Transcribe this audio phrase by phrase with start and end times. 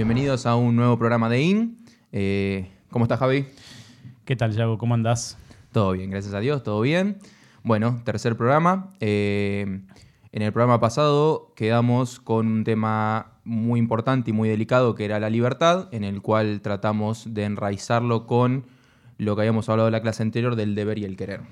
[0.00, 1.76] Bienvenidos a un nuevo programa de IN.
[2.10, 3.44] Eh, ¿Cómo estás, Javi?
[4.24, 4.78] ¿Qué tal, Yago?
[4.78, 5.36] ¿Cómo andás?
[5.72, 7.18] Todo bien, gracias a Dios, todo bien.
[7.64, 8.94] Bueno, tercer programa.
[9.00, 9.82] Eh,
[10.32, 15.20] en el programa pasado quedamos con un tema muy importante y muy delicado que era
[15.20, 18.64] la libertad, en el cual tratamos de enraizarlo con
[19.18, 21.42] lo que habíamos hablado en la clase anterior del deber y el querer.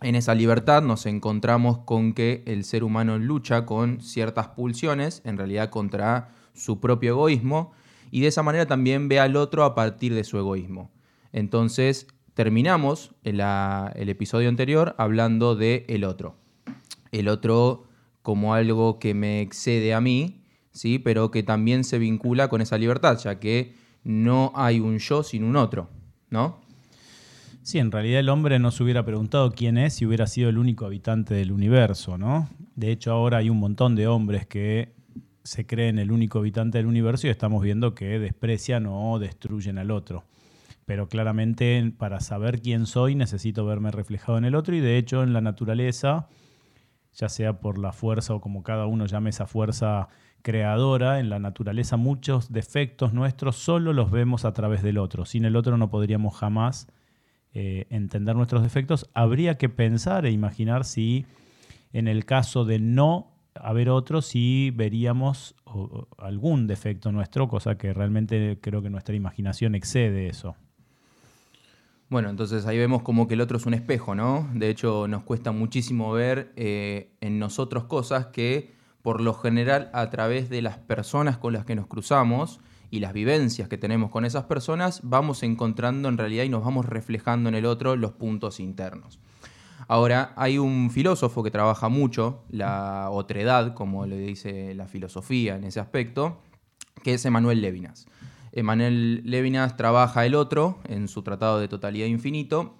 [0.00, 5.38] En esa libertad nos encontramos con que el ser humano lucha con ciertas pulsiones, en
[5.38, 7.72] realidad contra su propio egoísmo,
[8.10, 10.90] y de esa manera también ve al otro a partir de su egoísmo.
[11.32, 13.40] Entonces, terminamos el
[14.08, 16.36] episodio anterior hablando de el otro.
[17.12, 17.84] El otro
[18.22, 20.42] como algo que me excede a mí,
[20.72, 20.98] ¿sí?
[20.98, 25.44] pero que también se vincula con esa libertad, ya que no hay un yo sin
[25.44, 25.88] un otro,
[26.30, 26.58] ¿no?
[27.62, 30.58] Sí, en realidad el hombre no se hubiera preguntado quién es si hubiera sido el
[30.58, 32.48] único habitante del universo, ¿no?
[32.76, 34.95] De hecho, ahora hay un montón de hombres que
[35.46, 39.92] se creen el único habitante del universo y estamos viendo que desprecian o destruyen al
[39.92, 40.24] otro.
[40.84, 45.22] Pero claramente para saber quién soy necesito verme reflejado en el otro y de hecho
[45.22, 46.28] en la naturaleza,
[47.14, 50.08] ya sea por la fuerza o como cada uno llame esa fuerza
[50.42, 55.24] creadora, en la naturaleza muchos defectos nuestros solo los vemos a través del otro.
[55.24, 56.88] Sin el otro no podríamos jamás
[57.54, 61.24] eh, entender nuestros defectos, habría que pensar e imaginar si
[61.92, 65.54] en el caso de no haber otro, si veríamos
[66.18, 70.56] algún defecto nuestro, cosa que realmente creo que nuestra imaginación excede eso.
[72.08, 74.48] Bueno, entonces ahí vemos como que el otro es un espejo, ¿no?
[74.54, 80.08] De hecho, nos cuesta muchísimo ver eh, en nosotros cosas que por lo general a
[80.10, 84.24] través de las personas con las que nos cruzamos, y las vivencias que tenemos con
[84.24, 88.60] esas personas, vamos encontrando en realidad y nos vamos reflejando en el otro los puntos
[88.60, 89.18] internos.
[89.88, 95.64] Ahora, hay un filósofo que trabaja mucho la otredad, como le dice la filosofía en
[95.64, 96.38] ese aspecto,
[97.04, 98.06] que es Emanuel Levinas.
[98.50, 102.74] Emanuel Levinas trabaja el otro en su Tratado de Totalidad Infinito,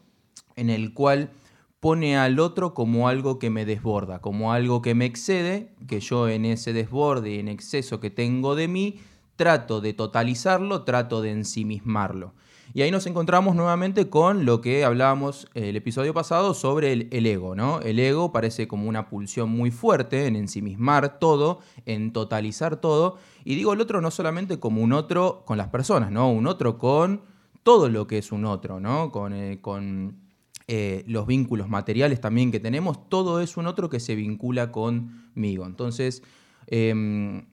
[0.56, 1.30] en el cual
[1.78, 6.28] pone al otro como algo que me desborda, como algo que me excede, que yo
[6.28, 8.98] en ese desborde y en exceso que tengo de mí,
[9.36, 12.32] trato de totalizarlo, trato de ensimismarlo.
[12.74, 17.54] Y ahí nos encontramos nuevamente con lo que hablábamos el episodio pasado sobre el, ego,
[17.54, 17.80] ¿no?
[17.80, 23.16] El ego parece como una pulsión muy fuerte en ensimismar todo, en totalizar todo.
[23.44, 26.30] Y digo el otro no solamente como un otro con las personas, ¿no?
[26.30, 27.22] Un otro con
[27.62, 29.10] todo lo que es un otro, ¿no?
[29.10, 30.26] Con, eh, con
[30.68, 35.64] eh, los vínculos materiales también que tenemos, todo es un otro que se vincula conmigo.
[35.64, 36.24] Entonces,
[36.66, 37.46] em,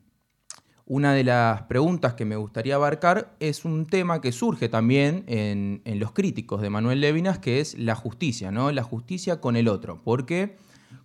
[0.85, 5.81] una de las preguntas que me gustaría abarcar es un tema que surge también en,
[5.85, 8.71] los críticos de Manuel Levinas, que es la justicia, ¿no?
[8.71, 10.01] La justicia con el otro.
[10.03, 10.57] Porque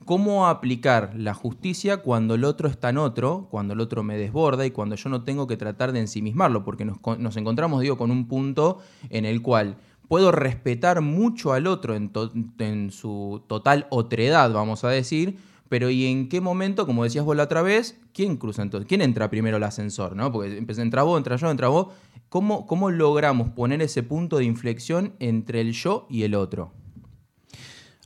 [0.05, 4.67] cómo aplicar la justicia cuando el otro está en otro, cuando el otro me desborda
[4.67, 8.27] y cuando yo no tengo que tratar de ensimismarlo, porque nos, encontramos, digo, con un
[8.27, 8.79] punto
[9.11, 9.77] en el cual
[10.09, 12.11] puedo respetar mucho al otro en,
[12.59, 17.37] en su total otredad, vamos a decir, pero ¿y en qué momento, como decías vos
[17.37, 18.89] la otra vez, quién cruza entonces?
[18.89, 20.17] ¿Quién entra primero al ascensor?
[20.17, 20.33] ¿no?
[20.33, 21.89] Porque entra vos, entra yo, entra vos.
[22.29, 26.73] ¿Cómo, ¿Cómo logramos poner ese punto de inflexión entre el yo y el otro?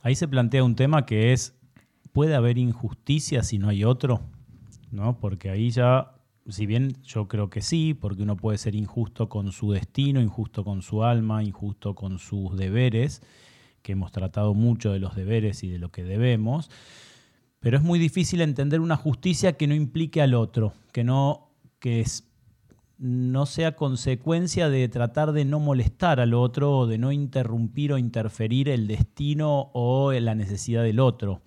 [0.01, 1.55] Ahí se plantea un tema que es,
[2.11, 4.21] ¿puede haber injusticia si no hay otro?
[4.91, 5.17] ¿No?
[5.19, 6.15] Porque ahí ya,
[6.47, 10.63] si bien yo creo que sí, porque uno puede ser injusto con su destino, injusto
[10.63, 13.21] con su alma, injusto con sus deberes,
[13.81, 16.69] que hemos tratado mucho de los deberes y de lo que debemos,
[17.63, 22.03] pero es muy difícil entender una justicia que no implique al otro, que no, que
[22.97, 27.97] no sea consecuencia de tratar de no molestar al otro o de no interrumpir o
[27.97, 31.41] interferir el destino o la necesidad del otro.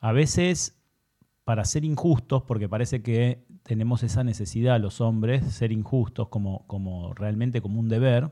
[0.00, 0.78] A veces,
[1.44, 7.14] para ser injustos, porque parece que tenemos esa necesidad los hombres, ser injustos como, como
[7.14, 8.30] realmente como un deber,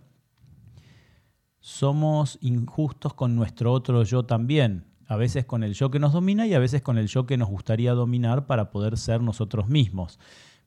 [1.58, 6.46] somos injustos con nuestro otro yo también a veces con el yo que nos domina
[6.46, 10.18] y a veces con el yo que nos gustaría dominar para poder ser nosotros mismos.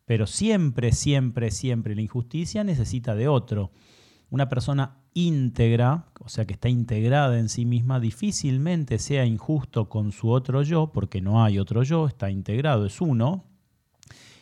[0.05, 3.71] Pero siempre, siempre, siempre la injusticia necesita de otro.
[4.29, 10.11] Una persona íntegra, o sea que está integrada en sí misma, difícilmente sea injusto con
[10.11, 13.45] su otro yo, porque no hay otro yo, está integrado, es uno,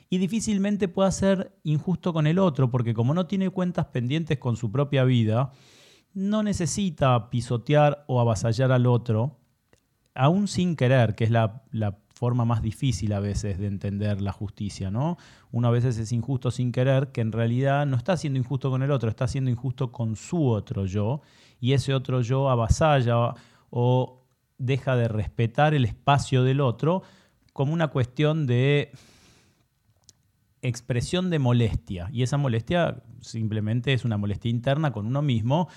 [0.09, 4.55] y difícilmente pueda ser injusto con el otro, porque como no tiene cuentas pendientes con
[4.55, 5.51] su propia vida,
[6.13, 9.39] no necesita pisotear o avasallar al otro,
[10.15, 11.61] aún sin querer, que es la,
[12.15, 15.17] forma más difícil a veces de entender la justicia, ¿no?
[15.51, 18.81] Uno a veces es injusto sin querer, que en realidad no está siendo injusto con
[18.83, 21.21] el otro, está siendo injusto con su otro yo,
[21.59, 23.33] y ese otro yo avasalla
[23.69, 24.23] o
[24.57, 27.03] deja de respetar el espacio del otro
[27.51, 28.93] como una cuestión de
[30.61, 32.07] expresión de molestia.
[32.13, 35.67] Y esa molestia simplemente es una molestia interna con uno mismo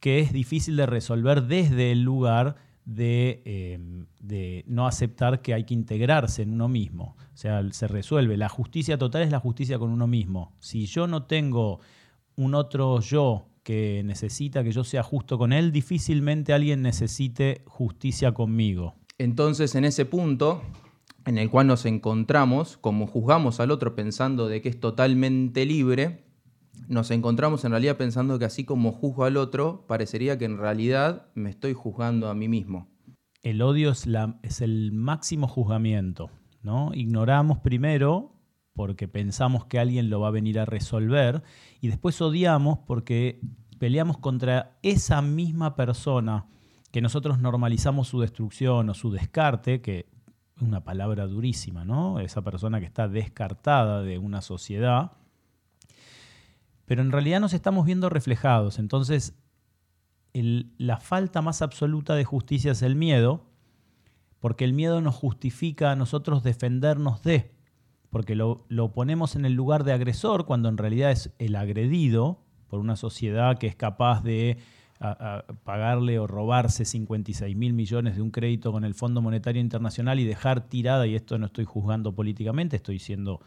[0.00, 2.56] que es difícil de resolver desde el lugar
[2.86, 7.16] de, de, no aceptar que hay que integrarse en uno mismo.
[7.34, 8.38] O sea, se resuelve.
[8.38, 10.54] La justicia total es la justicia con uno mismo.
[10.60, 11.80] Si yo no tengo
[12.36, 18.32] un otro yo que necesita que yo sea justo con él, difícilmente alguien necesite justicia
[18.32, 18.94] conmigo.
[19.18, 20.62] Entonces, en ese punto
[21.26, 26.25] en el cual nos encontramos, como juzgamos al otro pensando de que es totalmente libre,
[26.88, 31.26] nos encontramos en realidad pensando que así como juzgo al otro, parecería que en realidad
[31.34, 32.88] me estoy juzgando a mí mismo.
[33.42, 34.08] El odio es,
[34.42, 36.30] es el máximo juzgamiento.
[36.66, 36.90] ¿no?
[36.94, 38.32] Ignoramos primero
[38.74, 41.42] porque pensamos que alguien lo va a venir a resolver
[41.80, 43.40] y después odiamos porque
[43.78, 46.46] peleamos contra esa misma persona
[46.90, 50.06] que nosotros normalizamos su destrucción o su descarte, que
[50.56, 52.18] es una palabra durísima, ¿no?
[52.18, 55.12] Esa persona que está descartada de una sociedad.
[56.86, 58.78] Pero en realidad nos estamos viendo reflejados.
[58.78, 59.34] Entonces,
[60.32, 63.44] la falta más absoluta de justicia es el miedo,
[64.40, 67.50] porque el miedo nos justifica a nosotros defendernos de,
[68.10, 72.80] porque lo, ponemos en el lugar de agresor cuando en realidad es el agredido por
[72.80, 74.58] una sociedad que es capaz de
[75.64, 80.24] pagarle o robarse 56 mil millones de un crédito con el Fondo Monetario Internacional y
[80.24, 83.40] dejar tirada, y esto no estoy juzgando políticamente, estoy siendo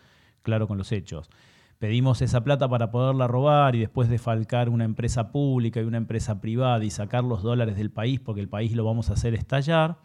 [0.43, 1.29] claro con los hechos.
[1.79, 6.41] Pedimos esa plata para poderla robar y después defalcar una empresa pública y una empresa
[6.41, 9.97] privada y sacar los dólares del país porque el país lo vamos a hacer estallar.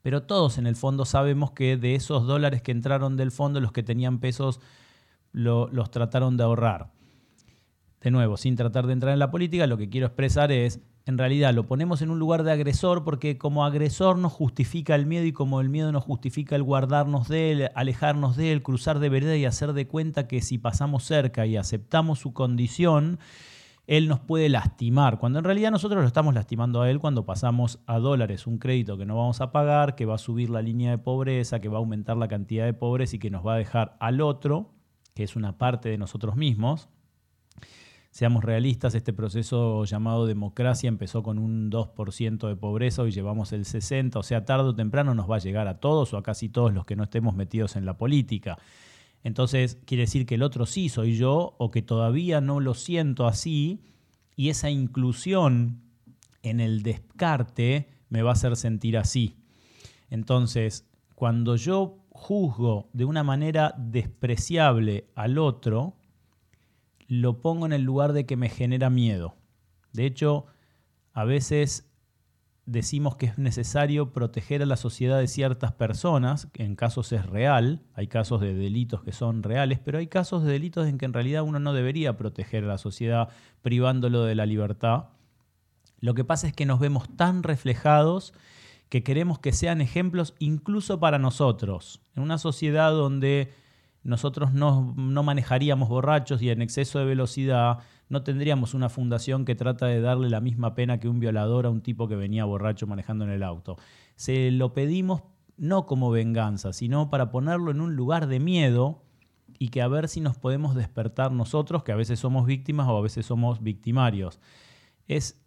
[0.00, 3.72] Pero todos en el fondo sabemos que de esos dólares que entraron del fondo, los
[3.72, 4.60] que tenían pesos
[5.32, 6.92] los trataron de ahorrar
[8.00, 11.16] de nuevo, sin tratar de entrar en la política, lo que quiero expresar es, en
[11.16, 15.24] realidad lo ponemos en un lugar de agresor porque como agresor nos justifica el miedo
[15.24, 19.08] y como el miedo nos justifica el guardarnos de él, alejarnos de él, cruzar de
[19.08, 23.18] vereda y hacer de cuenta que si pasamos cerca y aceptamos su condición,
[23.86, 27.78] él nos puede lastimar, cuando en realidad nosotros lo estamos lastimando a él cuando pasamos
[27.86, 30.90] a dólares un crédito que no vamos a pagar, que va a subir la línea
[30.90, 33.56] de pobreza, que va a aumentar la cantidad de pobres y que nos va a
[33.56, 34.74] dejar al otro,
[35.14, 36.90] que es una parte de nosotros mismos,
[38.18, 43.64] Seamos realistas, este proceso llamado democracia empezó con un 2% de pobreza, y llevamos el
[43.64, 46.48] 60%, o sea, tarde o temprano nos va a llegar a todos o a casi
[46.48, 48.58] todos los que no estemos metidos en la política.
[49.22, 53.24] Entonces, quiere decir que el otro sí soy yo o que todavía no lo siento
[53.24, 53.84] así
[54.34, 55.80] y esa inclusión
[56.42, 59.36] en el descarte me va a hacer sentir así.
[60.10, 65.97] Entonces, cuando yo juzgo de una manera despreciable al otro,
[67.08, 69.34] lo pongo en el lugar de que me genera miedo.
[69.92, 70.46] De hecho,
[71.14, 71.90] a veces
[72.66, 77.82] decimos que es necesario proteger a la sociedad de ciertas personas, en casos es real,
[77.94, 81.14] hay casos de delitos que son reales, pero hay casos de delitos en que en
[81.14, 83.30] realidad uno no debería proteger a la sociedad
[83.62, 85.06] privándolo de la libertad.
[86.00, 88.34] Lo que pasa es que nos vemos tan reflejados
[88.90, 92.02] que queremos que sean ejemplos incluso para nosotros.
[92.14, 93.50] En una sociedad donde
[94.02, 97.78] nosotros no, manejaríamos borrachos y en exceso de velocidad,
[98.08, 101.70] no tendríamos una fundación que trata de darle la misma pena que un violador a
[101.70, 103.76] un tipo que venía borracho manejando en el auto.
[104.16, 105.22] Se lo pedimos
[105.56, 109.02] no como venganza, sino para ponerlo en un lugar de miedo
[109.58, 112.96] y que a ver si nos podemos despertar nosotros, que a veces somos víctimas o
[112.96, 114.38] a veces somos victimarios.
[115.08, 115.44] Es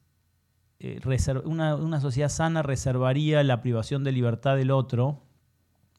[0.79, 0.99] eh,
[1.45, 5.23] una, una sociedad sana reservaría la privación de libertad del otro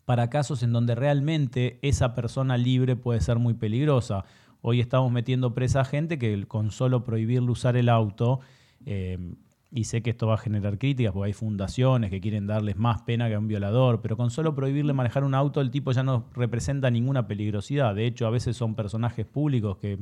[0.04, 4.24] para casos en donde realmente esa persona libre puede ser muy peligrosa.
[4.60, 8.40] Hoy estamos metiendo presa a gente que con solo prohibirle usar el auto,
[8.86, 9.34] eh,
[9.74, 13.02] y sé que esto va a generar críticas, porque hay fundaciones que quieren darles más
[13.02, 16.02] pena que a un violador, pero con solo prohibirle manejar un auto, el tipo ya
[16.02, 17.94] no representa ninguna peligrosidad.
[17.94, 19.98] De hecho, a veces son personajes públicos que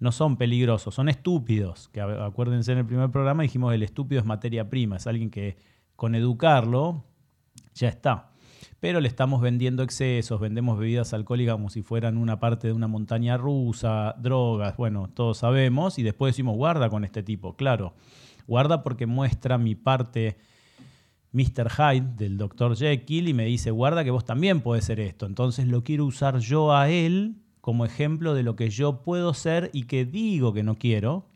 [0.00, 1.88] no son peligrosos, son estúpidos.
[1.90, 5.56] Que acuérdense en el primer programa dijimos el estúpido es materia prima, es alguien que
[5.94, 7.04] con educarlo
[7.74, 8.31] ya está
[8.82, 12.88] pero le estamos vendiendo excesos, vendemos bebidas alcohólicas como si fueran una parte de una
[12.88, 17.94] montaña rusa, drogas, bueno, todos sabemos, y después decimos, guarda con este tipo, claro,
[18.48, 20.36] guarda porque muestra mi parte
[21.30, 21.70] Mr.
[21.70, 22.76] Hyde del Dr.
[22.76, 26.40] Jekyll y me dice, guarda que vos también podés ser esto, entonces lo quiero usar
[26.40, 30.64] yo a él como ejemplo de lo que yo puedo ser y que digo que
[30.64, 31.28] no quiero,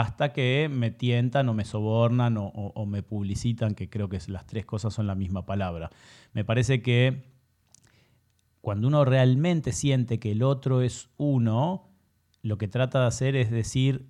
[0.00, 4.66] hasta que me tientan o me sobornan o, me publicitan, que creo que las tres
[4.66, 5.88] cosas son la misma palabra.
[6.32, 7.22] Me parece que
[8.60, 11.92] cuando uno realmente siente que el otro es uno,
[12.42, 14.08] lo que trata de hacer es decir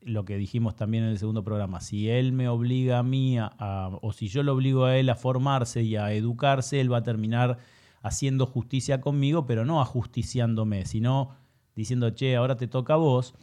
[0.00, 4.12] lo que dijimos también en el segundo programa, si él me obliga a mí, o
[4.12, 7.58] si yo lo obligo a él a formarse y a educarse, él va a terminar
[8.00, 11.30] haciendo justicia conmigo, pero no ajusticiándome, sino
[11.74, 13.34] diciendo, che, ahora te toca a vos,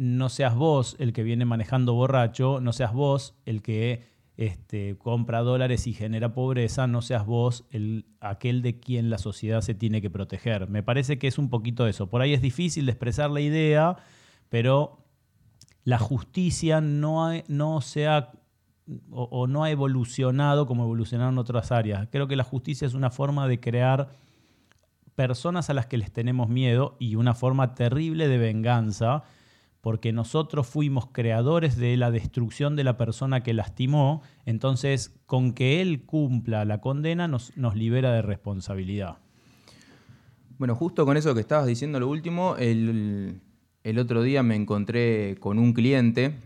[0.00, 5.40] no seas vos el que viene manejando borracho, no seas vos el que este, compra
[5.40, 10.00] dólares y genera pobreza, no seas vos el, aquel de quien la sociedad se tiene
[10.00, 10.70] que proteger.
[10.70, 12.08] Me parece que es un poquito eso.
[12.08, 13.98] Por ahí es difícil de expresar la idea,
[14.48, 15.04] pero
[15.84, 18.32] la justicia no, no se ha
[19.10, 22.08] o, no ha evolucionado como evolucionaron otras áreas.
[22.10, 24.16] Creo que la justicia es una forma de crear
[25.14, 29.24] personas a las que les tenemos miedo y una forma terrible de venganza
[29.80, 35.80] porque nosotros fuimos creadores de la destrucción de la persona que lastimó, entonces con que
[35.80, 39.18] él cumpla la condena nos, libera de responsabilidad.
[40.58, 43.40] Bueno, justo con eso que estabas diciendo lo último, el,
[43.98, 46.36] otro día me encontré con un cliente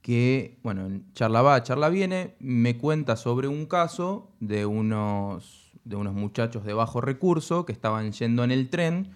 [0.00, 6.14] que, bueno, charla va, charla viene, me cuenta sobre un caso de unos, de unos
[6.14, 9.10] muchachos de bajo recurso que estaban yendo en el tren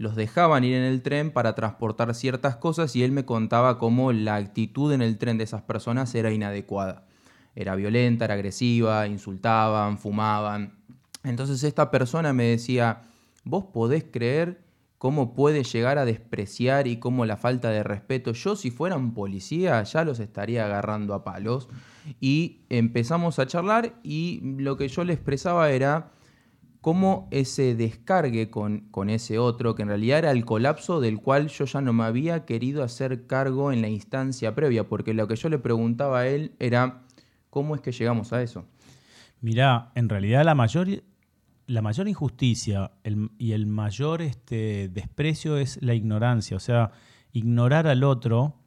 [0.00, 4.12] los dejaban ir en el tren para transportar ciertas cosas y él me contaba cómo
[4.12, 7.04] la actitud en el tren de esas personas era inadecuada.
[7.54, 10.78] Era violenta, era agresiva, insultaban, fumaban.
[11.22, 13.02] Entonces esta persona me decía,
[13.44, 14.62] vos podés creer
[14.96, 19.82] cómo puede llegar a despreciar y cómo la falta de respeto, yo si fuera policía
[19.82, 21.68] ya los estaría agarrando a palos.
[22.22, 26.12] Y empezamos a charlar y lo que yo le expresaba era
[26.80, 31.48] cómo ese descargue con, con, ese otro, que en realidad era el colapso del cual
[31.48, 35.36] yo ya no me había querido hacer cargo en la instancia previa, porque lo que
[35.36, 37.02] yo le preguntaba a él era,
[37.50, 38.66] ¿cómo es que llegamos a eso?
[39.40, 40.88] Mirá, en realidad la mayor,
[41.66, 42.92] la mayor injusticia
[43.38, 46.92] y el mayor este, desprecio es la ignorancia, o sea,
[47.32, 48.59] ignorar al otro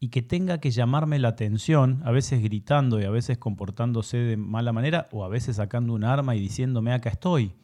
[0.00, 4.36] y que tenga que llamarme la atención, a veces gritando y a veces comportándose de
[4.36, 7.54] mala manera, o a veces sacando un arma y diciéndome acá estoy.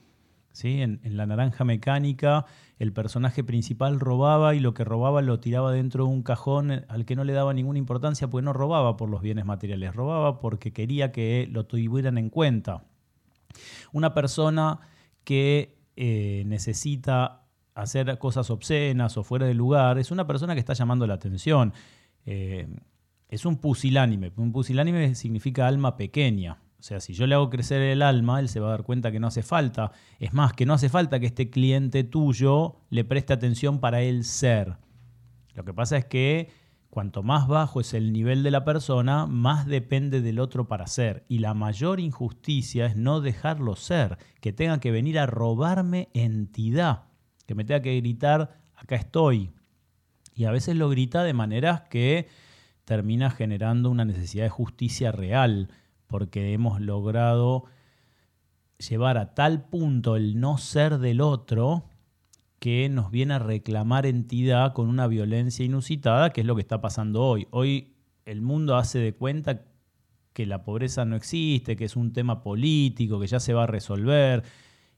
[0.52, 0.82] ¿Sí?
[0.82, 2.46] En, la naranja mecánica
[2.78, 7.04] el personaje principal robaba y lo que robaba lo tiraba dentro de un cajón al
[7.04, 10.72] que no le daba ninguna importancia porque no robaba por los bienes materiales, robaba porque
[10.72, 12.84] quería que lo tuvieran en cuenta.
[13.92, 14.78] Una persona
[15.24, 20.74] que eh, necesita hacer cosas obscenas o fuera de lugar es una persona que está
[20.74, 21.72] llamando la atención.
[22.26, 22.68] Eh,
[23.28, 24.32] es un pusilánime.
[24.36, 26.62] Un pusilánime significa alma pequeña.
[26.78, 29.10] O sea, si yo le hago crecer el alma, él se va a dar cuenta
[29.10, 29.92] que no hace falta.
[30.18, 34.24] Es más, que no hace falta que este cliente tuyo le preste atención para él
[34.24, 34.76] ser.
[35.54, 36.50] Lo que pasa es que
[36.90, 41.24] cuanto más bajo es el nivel de la persona, más depende del otro para ser.
[41.28, 47.04] Y la mayor injusticia es no dejarlo ser, que tenga que venir a robarme entidad,
[47.46, 49.50] que me tenga que gritar, acá estoy,
[50.34, 52.28] y a veces lo grita de maneras que
[52.84, 55.68] termina generando una necesidad de justicia real,
[56.06, 57.64] porque hemos logrado
[58.78, 61.84] llevar a tal punto el no ser del otro
[62.58, 66.80] que nos viene a reclamar entidad con una violencia inusitada, que es lo que está
[66.80, 67.46] pasando hoy.
[67.50, 69.62] Hoy el mundo hace de cuenta
[70.32, 73.66] que la pobreza no existe, que es un tema político, que ya se va a
[73.66, 74.42] resolver.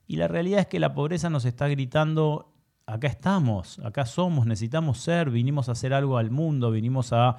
[0.07, 2.56] Y la realidad es que la pobreza nos está gritando
[2.87, 7.37] acá estamos, acá somos, necesitamos ser, vinimos a hacer algo al mundo, vinimos a,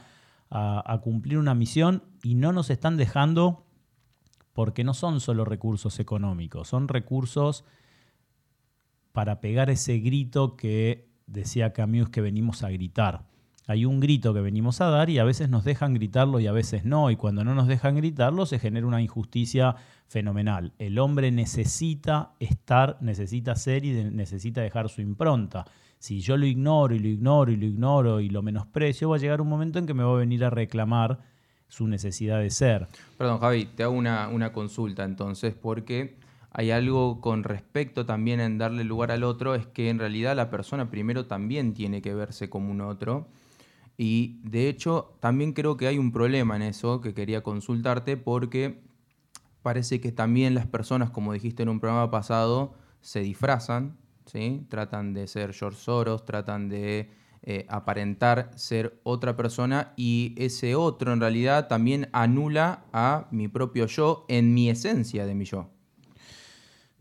[1.02, 3.66] cumplir una misión y no nos están dejando
[4.54, 7.64] porque no son solo recursos económicos, son recursos
[9.12, 13.26] para pegar ese grito que decía Camus que venimos a gritar.
[13.68, 16.52] Hay un grito que venimos a dar y a veces nos dejan gritarlo y a
[16.52, 20.72] veces no, y cuando no nos dejan gritarlo se genera una injusticia fenomenal.
[20.78, 25.66] El hombre necesita estar, necesita ser y necesita dejar su impronta.
[25.98, 29.18] Si yo lo ignoro y lo ignoro y lo ignoro y lo menosprecio, va a
[29.18, 31.18] llegar un momento en que me va a venir a reclamar
[31.68, 32.86] su necesidad de ser.
[33.18, 36.16] Perdón, Javi, te hago una, una consulta entonces, porque
[36.52, 40.48] hay algo con respecto también en darle lugar al otro, es que en realidad la
[40.48, 43.28] persona primero también tiene que verse como un otro.
[43.98, 48.80] Y de hecho, también creo que hay un problema en eso que quería consultarte, porque
[49.62, 54.64] parece que también las personas, como dijiste en un programa pasado, se disfrazan, ¿sí?
[54.68, 57.10] tratan de ser George Soros, tratan de
[57.42, 63.86] eh, aparentar ser otra persona y ese otro en realidad también anula a mi propio
[63.86, 65.70] yo en mi esencia de mi yo.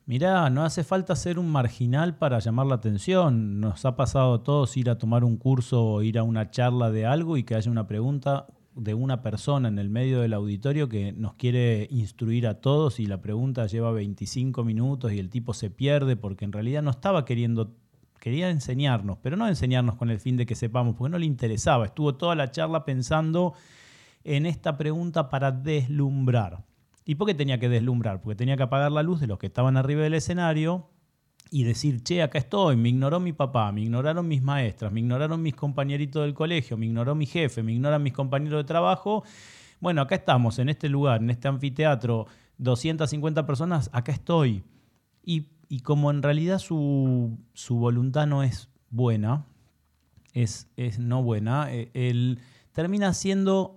[0.07, 3.59] Mirá, no hace falta ser un marginal para llamar la atención.
[3.59, 6.89] Nos ha pasado a todos ir a tomar un curso o ir a una charla
[6.91, 10.87] de algo y que haya una pregunta de una persona en el medio del auditorio
[10.87, 15.53] que nos quiere instruir a todos y la pregunta lleva 25 minutos y el tipo
[15.53, 17.75] se pierde porque en realidad no estaba queriendo,
[18.21, 21.83] quería enseñarnos, pero no enseñarnos con el fin de que sepamos, porque no le interesaba.
[21.83, 23.55] Estuvo toda la charla pensando
[24.23, 26.63] en esta pregunta para deslumbrar.
[27.07, 28.21] ¿Y por qué tenía que deslumbrar?
[28.21, 30.89] Porque tenía que apagar la luz de los que estaban arriba del escenario
[31.49, 35.41] y decir, che, acá estoy, me ignoró mi papá, me ignoraron mis maestras, me ignoraron
[35.41, 39.23] mis compañeritos del colegio, me ignoró mi jefe, me ignoran mis compañeros de trabajo.
[39.79, 44.65] Bueno, acá estamos, en este lugar, en este anfiteatro, 250 personas, acá estoy.
[45.23, 45.47] Y,
[45.83, 47.37] como en realidad su,
[47.69, 49.45] voluntad no es buena,
[50.33, 52.39] es, es no buena, eh, él
[52.73, 53.76] termina siendo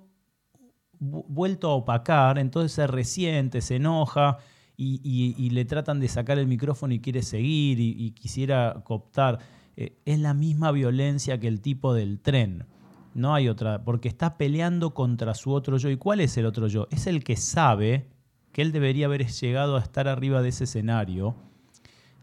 [1.00, 4.38] vuelto a opacar, entonces se resiente, se enoja
[4.76, 9.38] y, le tratan de sacar el micrófono y quiere seguir y, quisiera cooptar.
[9.76, 12.66] Eh, es la misma violencia que el tipo del tren.
[13.14, 15.90] No hay otra, porque está peleando contra su otro yo.
[15.90, 16.86] ¿Y cuál es el otro yo?
[16.90, 18.08] Es el que sabe
[18.52, 21.34] que él debería haber llegado a estar arriba de ese escenario,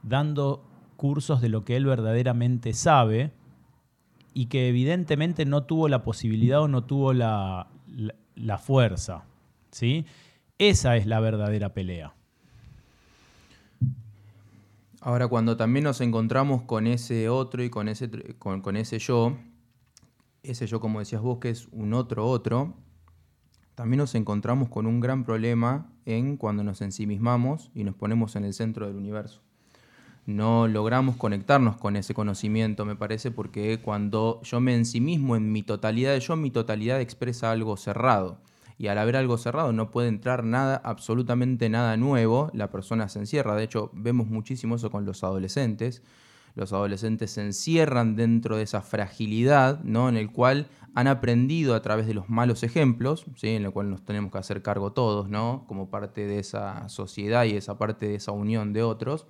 [0.04, 0.64] dando
[0.96, 3.32] cursos de lo que él verdaderamente sabe
[4.34, 7.68] y que evidentemente no tuvo la posibilidad o no tuvo la
[8.58, 9.24] fuerza.
[9.72, 10.06] ¿sí?
[10.58, 12.14] Esa es la verdadera pelea.
[15.02, 19.38] Ahora, cuando también nos encontramos con ese otro y con ese, con, ese yo,
[20.44, 22.74] ese yo, como decías vos, que es un otro otro,
[23.76, 28.46] también nos encontramos con un gran problema en cuando nos ensimismamos y nos ponemos en
[28.46, 29.42] el centro del universo.
[30.28, 35.64] No logramos conectarnos con ese conocimiento, me parece, porque cuando yo me ensimismo en mi
[35.64, 38.38] totalidad, yo mi totalidad expresa algo cerrado
[38.78, 43.20] y al haber algo cerrado no puede entrar nada, absolutamente nada nuevo, la persona se
[43.20, 43.56] encierra.
[43.56, 46.04] De hecho, vemos muchísimo eso con los adolescentes.
[46.56, 50.10] Los adolescentes se encierran dentro de esa fragilidad, ¿no?
[50.10, 53.50] En el cual han aprendido a través de los malos ejemplos, ¿sí?
[53.50, 55.64] en el cual nos tenemos que hacer cargo todos, ¿no?
[55.68, 59.28] Como parte de esa sociedad y esa parte de esa unión de otros,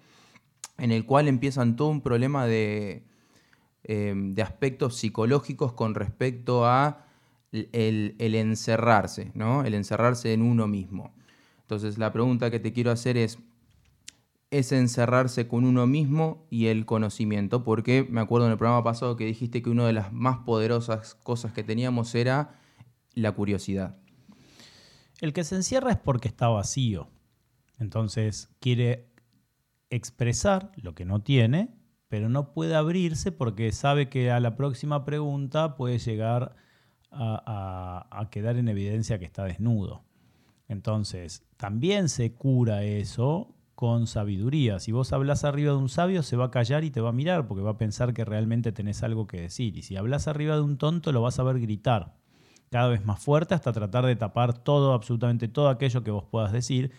[0.77, 3.03] en el cual empiezan todo un problema de,
[3.83, 7.05] eh, de aspectos psicológicos con respecto a
[7.51, 9.63] el, encerrarse, ¿no?
[9.63, 11.13] El encerrarse en uno mismo.
[11.61, 13.39] Entonces la pregunta que te quiero hacer es,
[14.51, 17.63] ¿es encerrarse con uno mismo y el conocimiento?
[17.63, 21.15] Porque me acuerdo en el programa pasado que dijiste que una de las más poderosas
[21.15, 22.59] cosas que teníamos era
[23.13, 23.97] la curiosidad.
[25.19, 27.07] El que se encierra es porque está vacío.
[27.79, 29.07] Entonces quiere
[29.89, 31.75] expresar lo que no tiene,
[32.07, 36.55] pero no puede abrirse porque sabe que a la próxima pregunta puede llegar
[37.11, 40.03] a, quedar en evidencia que está desnudo.
[40.67, 44.79] Entonces, también se cura eso con sabiduría.
[44.79, 47.13] Si vos hablas arriba de un sabio, se va a callar y te va a
[47.13, 49.77] mirar porque va a pensar que realmente tenés algo que decir.
[49.77, 52.17] Y si hablas arriba de un tonto, lo vas a ver gritar
[52.69, 56.51] cada vez más fuerte hasta tratar de tapar todo, absolutamente todo aquello que vos puedas
[56.51, 56.91] decir,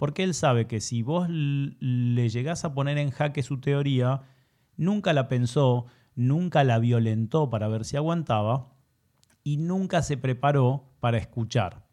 [0.00, 4.22] porque él sabe que si vos le llegás a poner en jaque su teoría,
[4.78, 5.84] nunca la pensó,
[6.14, 8.72] nunca la violentó para ver si aguantaba,
[9.44, 11.84] y nunca se preparó para escuchar.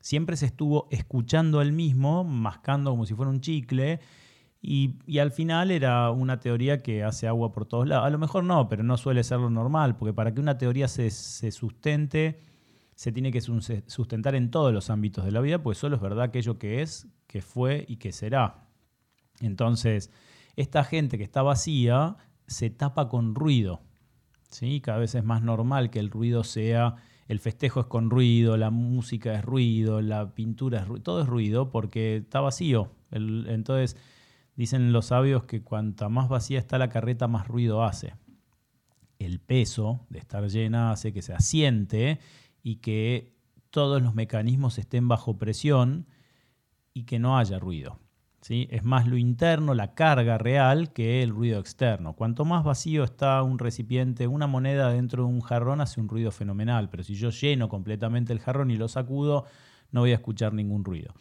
[0.00, 4.00] Siempre se estuvo escuchando él mismo, mascando como si fuera un chicle,
[4.60, 8.06] y, al final era una teoría que hace agua por todos lados.
[8.06, 10.88] A lo mejor no, pero no suele ser lo normal, porque para que una teoría
[10.88, 11.12] se,
[11.52, 12.40] sustente,
[13.02, 16.22] se tiene que sustentar en todos los ámbitos de la vida, pues solo es verdad
[16.22, 18.68] aquello que es, que fue y que será.
[19.40, 20.12] Entonces,
[20.54, 23.82] esta gente que está vacía se tapa con ruido.
[24.82, 26.94] Cada vez es más normal que el ruido sea,
[27.26, 31.26] el festejo es con ruido, la música es ruido, la pintura es ruido, todo es
[31.26, 32.92] ruido porque está vacío.
[33.10, 33.96] entonces
[34.54, 38.14] dicen los sabios que cuanta más vacía está la carreta, más ruido hace.
[39.18, 42.20] El peso de estar llena hace que se asiente
[42.62, 43.34] y que
[43.70, 46.06] todos los mecanismos estén bajo presión
[46.94, 47.98] y que no haya ruido.
[48.48, 52.14] Es más lo interno, la carga real, que el ruido externo.
[52.14, 56.32] Cuanto más vacío está un recipiente, una moneda dentro de un jarrón hace un ruido
[56.32, 59.44] fenomenal, pero si yo lleno completamente el jarrón y lo sacudo,
[59.92, 61.14] no voy a escuchar ningún ruido.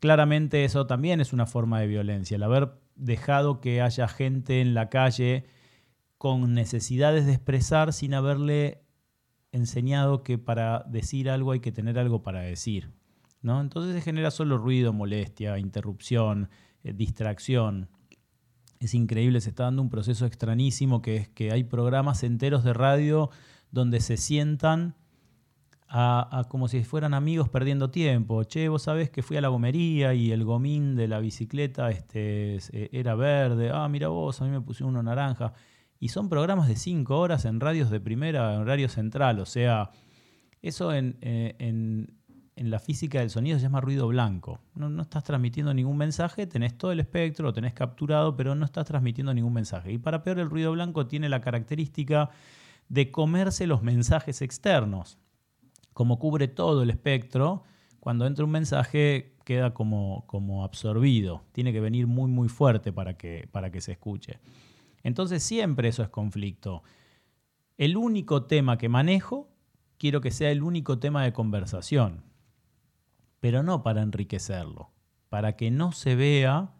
[0.00, 4.74] Claramente eso también es una forma de violencia, el haber dejado que haya gente en
[4.74, 5.46] la calle
[6.18, 8.82] con necesidades de expresar sin haberle
[9.52, 12.90] enseñado que para decir algo hay que tener algo para decir.
[13.42, 16.50] Entonces se genera solo ruido, molestia, interrupción,
[16.84, 17.88] eh, distracción.
[18.78, 22.72] Es increíble, se está dando un proceso extrañísimo que es que hay programas enteros de
[22.72, 23.30] radio
[23.70, 24.94] donde se sientan
[25.92, 28.44] a, como si fueran amigos perdiendo tiempo.
[28.44, 32.58] Che, vos sabés que fui a la gomería y el gomín de la bicicleta este,
[32.96, 33.70] era verde.
[33.72, 35.52] Ah, mira vos, a mí me pusieron uno naranja.
[36.00, 39.38] Y son programas de cinco horas en radios de primera, en horario central.
[39.38, 39.90] O sea,
[40.62, 42.20] eso en, eh, en
[42.60, 44.60] en la física del sonido se llama ruido blanco.
[44.74, 48.84] No, estás transmitiendo ningún mensaje, tenés todo el espectro, lo tenés capturado, pero no estás
[48.84, 49.92] transmitiendo ningún mensaje.
[49.92, 52.28] Y para peor, el ruido blanco tiene la característica
[52.90, 55.16] de comerse los mensajes externos.
[55.94, 57.64] Como cubre todo el espectro,
[57.98, 63.16] cuando entra un mensaje queda como, como absorbido, tiene que venir muy muy fuerte para
[63.16, 64.38] que, para que se escuche.
[65.02, 66.82] Entonces siempre eso es conflicto.
[67.76, 69.48] El único tema que manejo,
[69.98, 72.24] quiero que sea el único tema de conversación,
[73.40, 74.90] pero no para enriquecerlo,
[75.28, 76.74] para que no se vea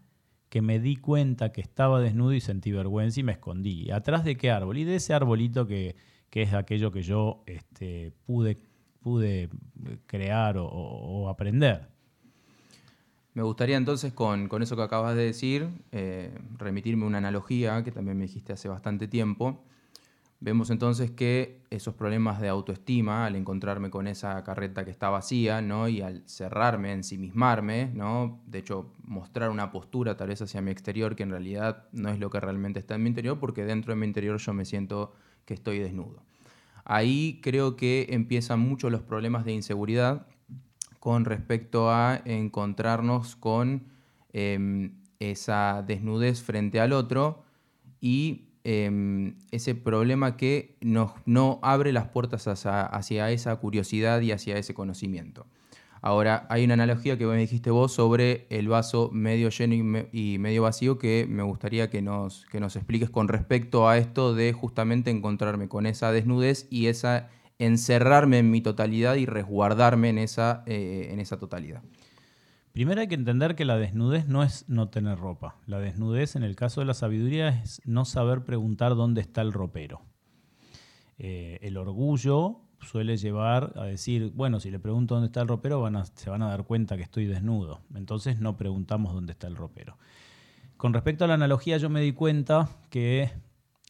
[0.50, 3.90] que me di cuenta que estaba desnudo y sentí vergüenza y me escondí.
[3.92, 4.78] ¿Atrás de qué árbol?
[4.78, 5.96] Y de ese arbolito que,
[6.32, 8.58] es aquello que yo este, pude,
[8.98, 9.48] pude
[10.06, 11.88] crear o, aprender.
[13.34, 18.18] Me gustaría entonces, con, eso que acabas de decir, eh, remitirme una analogía que también
[18.18, 19.62] me dijiste hace bastante tiempo,
[20.42, 25.60] Vemos entonces que esos problemas de autoestima, al encontrarme con esa carreta que está vacía,
[25.60, 25.86] ¿no?
[25.86, 28.40] y al cerrarme, ensimismarme, ¿no?
[28.46, 32.18] de hecho mostrar una postura tal vez hacia mi exterior que en realidad no es
[32.18, 35.12] lo que realmente está en mi interior, porque dentro de mi interior yo me siento
[35.44, 36.22] que estoy desnudo.
[36.86, 40.26] Ahí creo que empiezan mucho los problemas de inseguridad
[41.00, 43.82] con respecto a encontrarnos con
[44.32, 47.42] em, esa desnudez frente al otro
[48.00, 54.58] y Em, ese problema que nos, no abre las puertas hacia, esa curiosidad y hacia
[54.58, 55.46] ese conocimiento.
[56.02, 60.62] Ahora, hay una analogía que me dijiste vos sobre el vaso medio lleno y, medio
[60.62, 65.10] vacío que me gustaría que nos, que nos expliques con respecto a esto de justamente
[65.10, 71.10] encontrarme con esa desnudez y esa encerrarme en mi totalidad y resguardarme en esa, eh,
[71.12, 71.82] en esa totalidad.
[72.72, 75.56] Primero hay que entender que la desnudez no es no tener ropa.
[75.66, 79.52] La desnudez en el caso de la sabiduría es no saber preguntar dónde está el
[79.52, 80.00] ropero.
[81.18, 85.86] Eh, el orgullo suele llevar a decir, bueno, si le pregunto dónde está el ropero,
[86.14, 87.80] se van a dar cuenta que estoy desnudo.
[87.94, 89.98] Entonces no preguntamos dónde está el ropero.
[90.78, 93.30] Con respecto a la analogía, yo me di cuenta que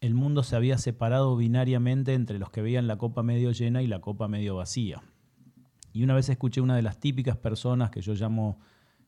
[0.00, 3.86] el mundo se había separado binariamente entre los que veían la copa medio llena y
[3.86, 5.02] la copa medio vacía.
[5.92, 8.60] Y una vez escuché una de las típicas personas que yo llamo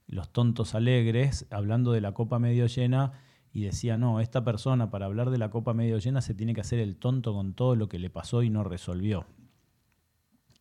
[0.06, 3.12] los tontos alegres, hablando de la copa medio llena,
[3.52, 6.60] y decía, no, esta persona para hablar de la copa medio llena se tiene que
[6.60, 9.26] hacer el tonto con todo lo que le pasó y no resolvió.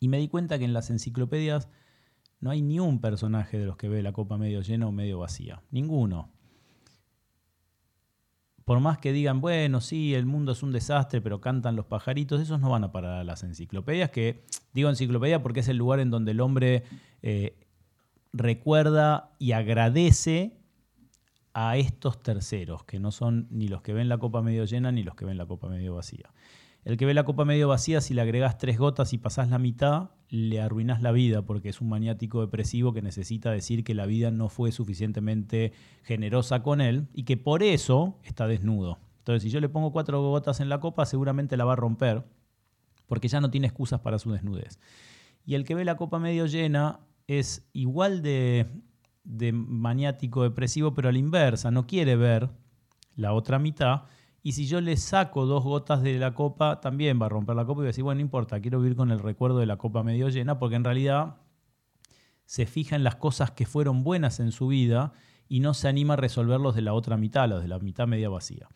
[0.00, 1.68] Y me di cuenta que en las enciclopedias
[2.40, 5.18] no hay ni un personaje de los que ve la copa medio llena o medio
[5.18, 5.62] vacía.
[5.70, 6.30] Ninguno
[8.64, 12.40] por más que digan, bueno, sí, el mundo es un desastre, pero cantan los pajaritos,
[12.40, 16.00] esos no van a parar a las enciclopedias, que digo enciclopedia porque es el lugar
[16.00, 16.84] en donde el hombre
[17.22, 17.56] eh,
[18.32, 20.56] recuerda y agradece
[21.54, 25.02] a estos terceros, que no son ni los que ven la copa medio llena ni
[25.02, 26.30] los que ven la copa medio vacía.
[26.84, 29.58] El que ve la copa medio vacía, si le agregas tres gotas y pasás la
[29.58, 34.04] mitad, le arruinas la vida porque es un maniático depresivo que necesita decir que la
[34.06, 38.98] vida no fue suficientemente generosa con él y que por eso está desnudo.
[39.18, 42.24] Entonces, si yo le pongo cuatro gotas en la copa, seguramente la va a romper
[43.06, 44.80] porque ya no tiene excusas para su desnudez.
[45.44, 48.66] Y el que ve la copa medio llena es igual de,
[49.22, 52.50] de maniático depresivo, pero a la inversa, no quiere ver
[53.14, 54.04] la otra mitad
[54.42, 57.64] y si yo le saco dos gotas de la copa, también va a romper la
[57.64, 59.76] copa y va a decir, bueno, no importa, quiero vivir con el recuerdo de la
[59.76, 61.36] copa medio llena, porque en realidad
[62.44, 65.12] se fija en las cosas que fueron buenas en su vida
[65.48, 68.28] y no se anima a resolverlos de la otra mitad, los de la mitad media
[68.28, 68.68] vacía.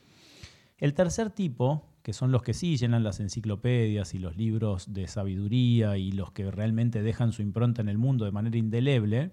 [0.78, 5.08] El tercer tipo, que son los que sí llenan las enciclopedias y los libros de
[5.08, 9.32] sabiduría y los que realmente dejan su impronta en el mundo de manera indeleble,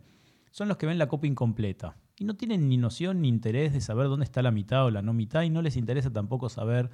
[0.50, 3.82] son los que ven la copa incompleta y no tienen ni noción ni interés de
[3.82, 6.89] saber dónde está la mitad o la no mitad y no les interesa tampoco saber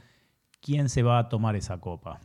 [0.62, 2.19] quién se va a tomar esa copa.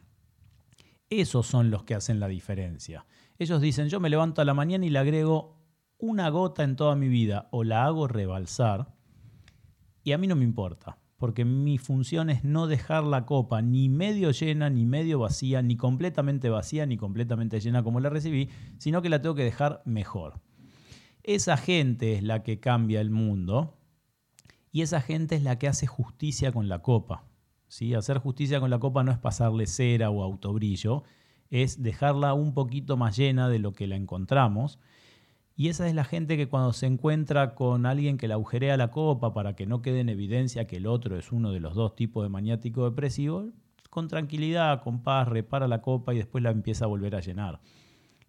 [1.10, 3.06] Esos son los que hacen la diferencia.
[3.38, 5.60] Ellos dicen, yo me levanto a la mañana y le agrego
[5.98, 8.94] una gota en toda mi vida o la hago rebalsar
[10.02, 13.88] y a mí no me importa, porque mi función es no dejar la copa ni
[13.88, 19.00] medio llena, ni medio vacía, ni completamente vacía, ni completamente llena como la recibí, sino
[19.00, 20.40] que la tengo que dejar mejor.
[21.24, 23.78] Esa gente es la que cambia el mundo
[24.70, 27.24] y esa gente es la que hace justicia con la copa.
[27.66, 27.94] ¿sí?
[27.94, 31.02] Hacer justicia con la copa no es pasarle cera o autobrillo,
[31.48, 34.78] es dejarla un poquito más llena de lo que la encontramos.
[35.56, 38.90] Y esa es la gente que cuando se encuentra con alguien que la agujerea la
[38.90, 41.96] copa para que no quede en evidencia que el otro es uno de los dos
[41.96, 43.48] tipos de maniático depresivo,
[43.88, 47.60] con tranquilidad, con paz, repara la copa y después la empieza a volver a llenar.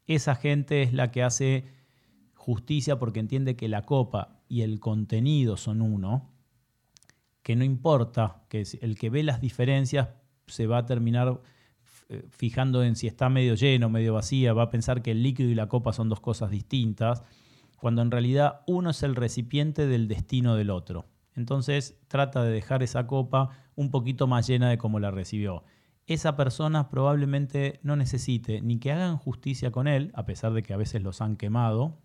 [0.07, 1.65] Esa gente es la que hace
[2.45, 6.29] justicia porque entiende que la copa y el contenido son uno,
[7.41, 10.09] que no importa, que el que ve las diferencias
[10.45, 11.41] se va a terminar
[12.07, 15.49] eh, fijando en si está medio lleno, medio vacía, va a pensar que el líquido
[15.49, 17.23] y la copa son dos cosas distintas,
[17.77, 21.07] cuando en realidad uno es el recipiente del destino del otro.
[21.33, 25.63] Entonces trata de dejar esa copa un poquito más llena de como la recibió.
[26.05, 30.75] esa persona probablemente no necesite ni que hagan justicia con él, a pesar de que
[30.75, 32.04] a veces los han quemado,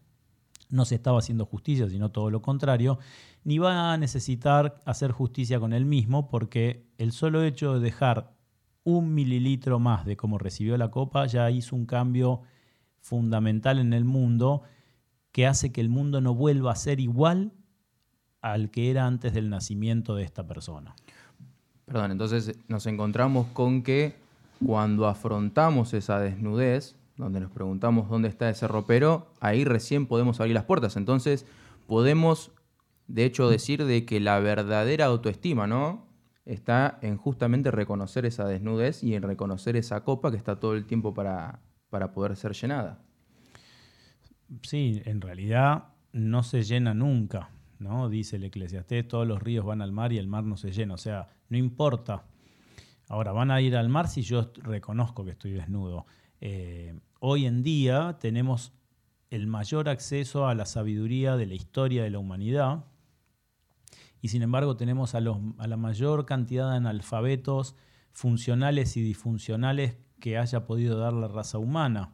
[0.70, 2.98] no se estaba haciendo justicia, sino todo lo contrario,
[3.44, 8.32] ni va a necesitar hacer justicia con él mismo, porque el solo hecho de dejar
[8.84, 12.42] un mililitro más de cómo recibió la copa ya hizo un cambio
[13.00, 14.62] fundamental en el mundo
[15.32, 17.52] que hace que el mundo no vuelva a ser igual
[18.40, 20.94] al que era antes del nacimiento de esta persona.
[21.84, 24.14] Perdón, entonces nos encontramos con que
[24.64, 30.54] cuando afrontamos esa desnudez, donde nos preguntamos dónde está ese ropero, ahí recién podemos abrir
[30.54, 30.96] las puertas.
[30.96, 31.46] Entonces
[31.86, 32.52] podemos,
[33.06, 36.08] de hecho, decir de que la verdadera autoestima, ¿no?
[36.44, 40.86] Está en justamente reconocer esa desnudez y en reconocer esa copa que está todo el
[40.86, 43.04] tiempo para, para poder ser llenada.
[44.62, 48.08] Sí, en realidad no se llena nunca, ¿no?
[48.08, 50.94] Dice el Eclesiastés, todos los ríos van al mar y el mar no se llena,
[50.94, 52.24] o sea, no importa.
[53.08, 56.06] Ahora, van a ir al mar si yo reconozco que estoy desnudo.
[56.40, 58.72] Eh, hoy en día tenemos
[59.30, 62.84] el mayor acceso a la sabiduría de la historia de la humanidad
[64.22, 67.76] y sin embargo tenemos a, la mayor cantidad de analfabetos
[68.12, 72.12] funcionales y disfuncionales que haya podido dar la raza humana.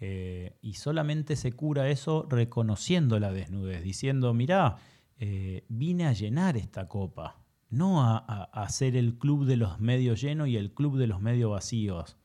[0.00, 4.76] Eh, y solamente se cura eso reconociendo la desnudez, diciendo, mirá,
[5.18, 10.14] eh, vine a llenar esta copa, no a, a, ser el club de los medio
[10.14, 12.18] llenos y el club de los medio vacíos.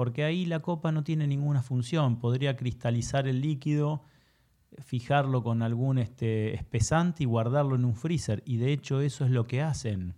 [0.00, 4.02] Porque ahí la copa no tiene ninguna función, podría cristalizar el líquido,
[4.78, 8.42] fijarlo con algún este, espesante y guardarlo en un freezer.
[8.46, 10.14] Y de hecho eso es lo que hacen.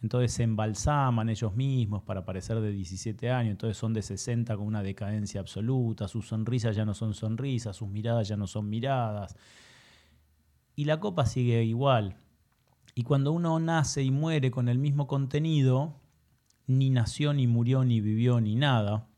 [0.00, 4.66] Entonces se embalsaman ellos mismos para parecer de 17 años, entonces son de 60 con
[4.66, 9.36] una decadencia absoluta, sus sonrisas ya no son sonrisas, sus miradas ya no son miradas.
[10.76, 12.16] Y la copa sigue igual.
[12.94, 16.00] Y cuando uno nace y muere con el mismo contenido,
[16.66, 19.09] ni nació, ni murió, ni vivió, ni nada,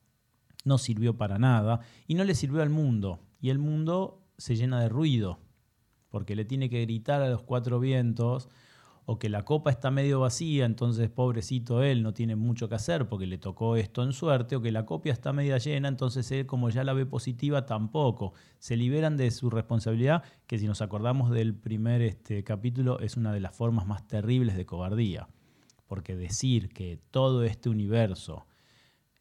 [0.65, 3.21] no sirvió para nada, y no le sirvió al mundo.
[3.41, 5.39] Y el mundo se llena de ruido,
[6.09, 8.49] porque le tiene que gritar a los cuatro vientos,
[9.05, 13.09] o que la copa está medio vacía, entonces pobrecito él no tiene mucho que hacer
[13.09, 16.47] porque le tocó esto en suerte, o que la copia está media llena, entonces él
[16.47, 18.33] como ya la ve positiva tampoco.
[18.59, 23.33] Se liberan de su responsabilidad, que si nos acordamos del primer este, capítulo es una
[23.33, 25.29] de las formas más terribles de cobardía,
[25.87, 28.47] porque decir que todo este universo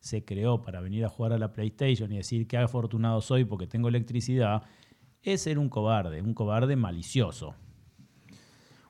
[0.01, 3.67] se creó para venir a jugar a la PlayStation y decir que afortunado soy porque
[3.67, 4.63] tengo electricidad,
[5.21, 7.53] es ser un cobarde, un cobarde malicioso.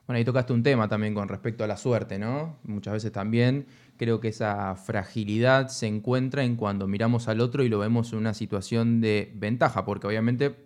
[0.06, 2.56] Bueno, ahí tocaste un tema también con respecto a la suerte, ¿no?
[2.64, 3.66] Muchas veces también
[3.98, 8.18] creo que esa fragilidad se encuentra en cuando miramos al otro y lo vemos en
[8.18, 10.56] una situación de ventaja, porque obviamente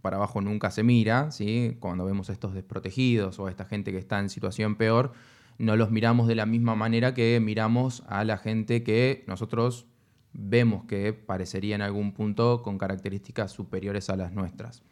[0.00, 1.76] para abajo nunca se mira, ¿sí?
[1.78, 5.12] Cuando vemos a estos desprotegidos o a esta gente que está en situación peor,
[5.58, 9.89] no los miramos de la misma manera que miramos a la gente que nosotros
[10.32, 14.82] vemos que parecería en algún punto con características superiores a las nuestras.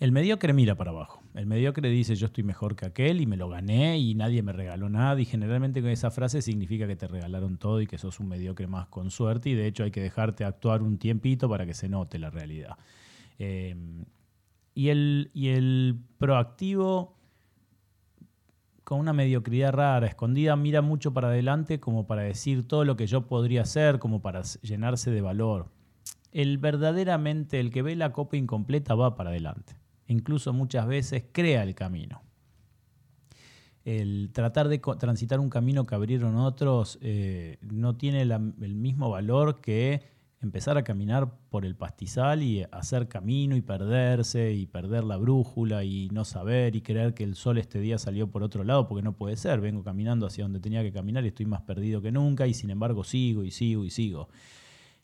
[0.00, 1.22] El mediocre mira para abajo.
[1.34, 4.52] El mediocre dice yo estoy mejor que aquel y me lo gané y nadie me
[4.54, 5.20] regaló nada.
[5.20, 8.66] Y generalmente con esa frase significa que te regalaron todo y que sos un mediocre
[8.66, 9.50] más con suerte.
[9.50, 12.78] Y de hecho hay que dejarte actuar un tiempito para que se note la realidad.
[13.38, 13.76] Eh,
[14.74, 17.19] y, el, y el proactivo
[18.90, 23.06] con una mediocridad rara, escondida, mira mucho para adelante como para decir todo lo que
[23.06, 25.68] yo podría hacer, como para llenarse de valor.
[26.32, 31.62] El verdaderamente, el que ve la copa incompleta va para adelante incluso muchas veces crea
[31.62, 32.22] el camino.
[33.84, 39.60] El tratar de transitar un camino que abrieron otros eh, no tiene el mismo valor
[39.60, 40.02] que
[40.40, 45.84] empezar a caminar por el pastizal y hacer camino y perderse y perder la brújula
[45.84, 49.02] y no saber y creer que el sol este día salió por otro lado porque
[49.02, 49.60] no puede ser.
[49.60, 52.70] Vengo caminando hacia donde tenía que caminar y estoy más perdido que nunca y sin
[52.70, 54.28] embargo sigo y sigo y sigo.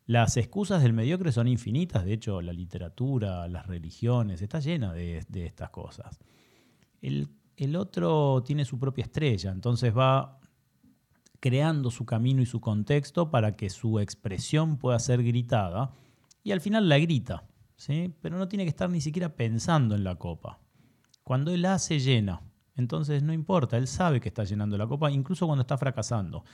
[0.06, 5.26] Las excusas del mediocre son infinitas, de hecho la literatura, las religiones, está llena de,
[5.34, 6.20] estas cosas.
[7.02, 7.28] El,
[7.76, 10.38] otro tiene su propia estrella, entonces va
[11.46, 15.92] creando su camino y su contexto para que su expresión pueda ser gritada
[16.42, 17.44] y al final la grita,
[17.76, 18.12] ¿sí?
[18.20, 20.58] pero no tiene que estar ni siquiera pensando en la copa.
[21.22, 22.42] Cuando él hace llena,
[22.74, 26.44] entonces no importa, él sabe que está llenando la copa, incluso cuando está fracasando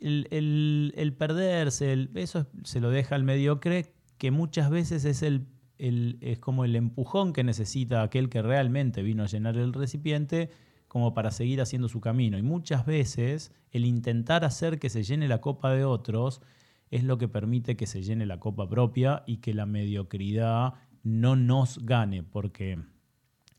[0.00, 5.46] el, perderse, eso se lo deja al mediocre, que muchas veces es, el,
[5.78, 10.50] es como el empujón que necesita aquel que realmente vino a llenar el recipiente
[10.90, 12.36] como para seguir haciendo su camino.
[12.36, 16.42] Y muchas veces el intentar hacer que se llene la copa de otros
[16.90, 21.36] es lo que permite que se llene la copa propia y que la mediocridad no
[21.36, 22.78] nos gane, porque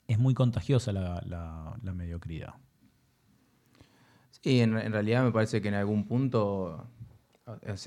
[0.07, 2.53] es muy contagiosa la mediocridad.
[4.43, 6.87] Sí, en, realidad me parece que en algún punto,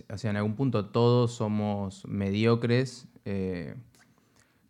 [0.09, 3.09] hacia en algún punto todos somos mediocres.
[3.25, 3.75] Eh,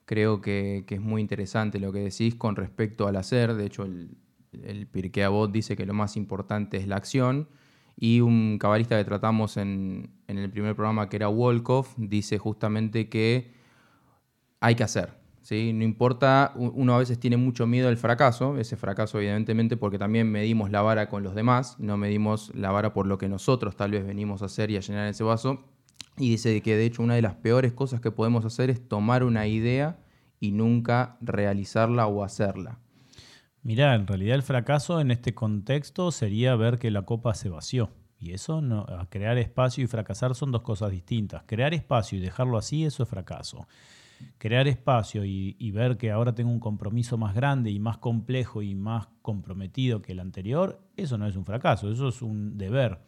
[0.07, 3.53] creo que, es muy interesante lo que decís con respecto al hacer.
[3.55, 4.17] De hecho, el,
[4.65, 7.49] el Pirkei dice que lo más importante es la acción.
[7.97, 13.09] Y un cabalista que tratamos en, en el primer programa, que era Wolkoff, dice justamente
[13.09, 13.53] que
[14.61, 15.25] hay que hacer.
[15.45, 15.73] ¿sí?
[15.75, 20.31] No importa, uno a veces tiene mucho miedo al fracaso, ese fracaso evidentemente porque también
[20.33, 23.93] medimos la vara con los demás, no medimos la vara por lo que nosotros tal
[23.93, 25.63] vez venimos a hacer y a llenar ese vaso.
[26.17, 29.23] Y dice que de hecho una de las peores cosas que podemos hacer es tomar
[29.23, 29.99] una idea
[30.41, 32.79] y nunca realizarla o hacerla.
[33.65, 37.91] Mirá, en realidad el fracaso en este contexto sería ver que la copa se vació.
[38.21, 41.43] Y eso, no, crear espacio y fracasar son dos cosas distintas.
[41.47, 43.67] Crear espacio y dejarlo así, eso es fracaso
[44.39, 48.75] crear espacio y, ver que ahora tengo un compromiso más grande y más complejo y
[48.75, 53.01] más comprometido que el anterior, eso no es un fracaso, eso es un deber.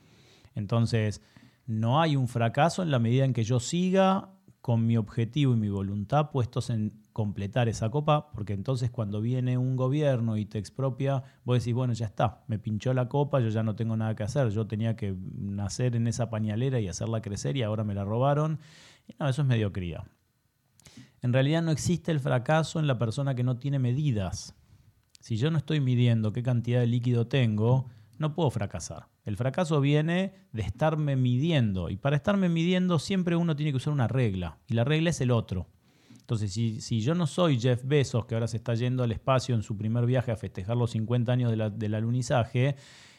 [0.55, 1.23] Entonces,
[1.67, 4.31] no hay un fracaso en la medida en que yo siga
[4.67, 9.57] con mi objetivo y mi voluntad puestos en completar esa copa, porque entonces cuando viene
[9.59, 13.49] un gobierno y te expropia, vos decís, bueno, ya está, me pinchó la copa, yo
[13.49, 17.23] ya no tengo nada que hacer, yo tenía que nacer en esa pañalera y hacerla
[17.23, 18.59] crecer y ahora me la robaron.
[19.21, 20.03] No, eso es mediocridad.
[21.23, 24.57] En realidad no existe el fracaso en la persona que no tiene medidas.
[25.21, 27.87] Si yo no estoy midiendo qué cantidad de líquido tengo,
[28.19, 29.09] no puedo fracasar.
[29.25, 31.91] El fracaso viene de estarme midiendo.
[31.91, 34.59] Y para estarme midiendo siempre uno tiene que usar una regla.
[34.67, 35.69] Y la regla es el otro.
[36.27, 39.63] Entonces, si, yo no soy Jeff Bezos, que ahora se está yendo al espacio en
[39.63, 42.75] su primer viaje a festejar los 50 años del alunizaje,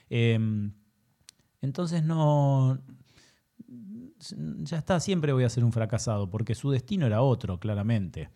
[0.09, 0.73] em,
[1.61, 2.79] entonces no,
[4.19, 8.29] ya está, siempre voy a ser un fracasado, porque su destino era otro, claramente.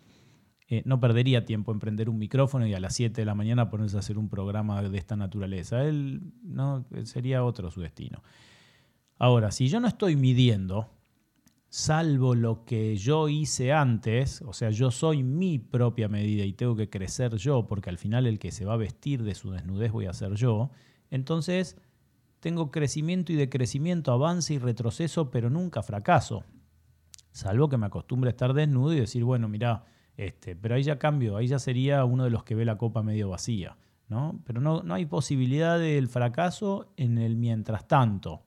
[0.71, 3.69] Eh, no perdería tiempo en prender un micrófono y a las 7 de la mañana
[3.69, 5.83] ponerse a hacer un programa de esta naturaleza.
[5.83, 8.23] Él no sería otro su destino.
[9.17, 10.89] Ahora, si yo no estoy midiendo,
[11.67, 16.77] salvo lo que yo hice antes, o sea, yo soy mi propia medida y tengo
[16.77, 19.91] que crecer yo, porque al final el que se va a vestir de su desnudez
[19.91, 20.71] voy a ser yo,
[21.09, 21.75] entonces
[22.39, 26.45] tengo crecimiento y decrecimiento, avance y retroceso, pero nunca fracaso.
[27.33, 29.83] Salvo que me acostumbre a estar desnudo y decir, bueno, mira,
[30.25, 33.03] este, pero ahí ya cambio, ahí ya sería uno de los que ve la copa
[33.03, 33.77] medio vacía.
[34.07, 34.41] ¿no?
[34.45, 38.43] Pero no, no hay posibilidad del fracaso en el mientras tanto.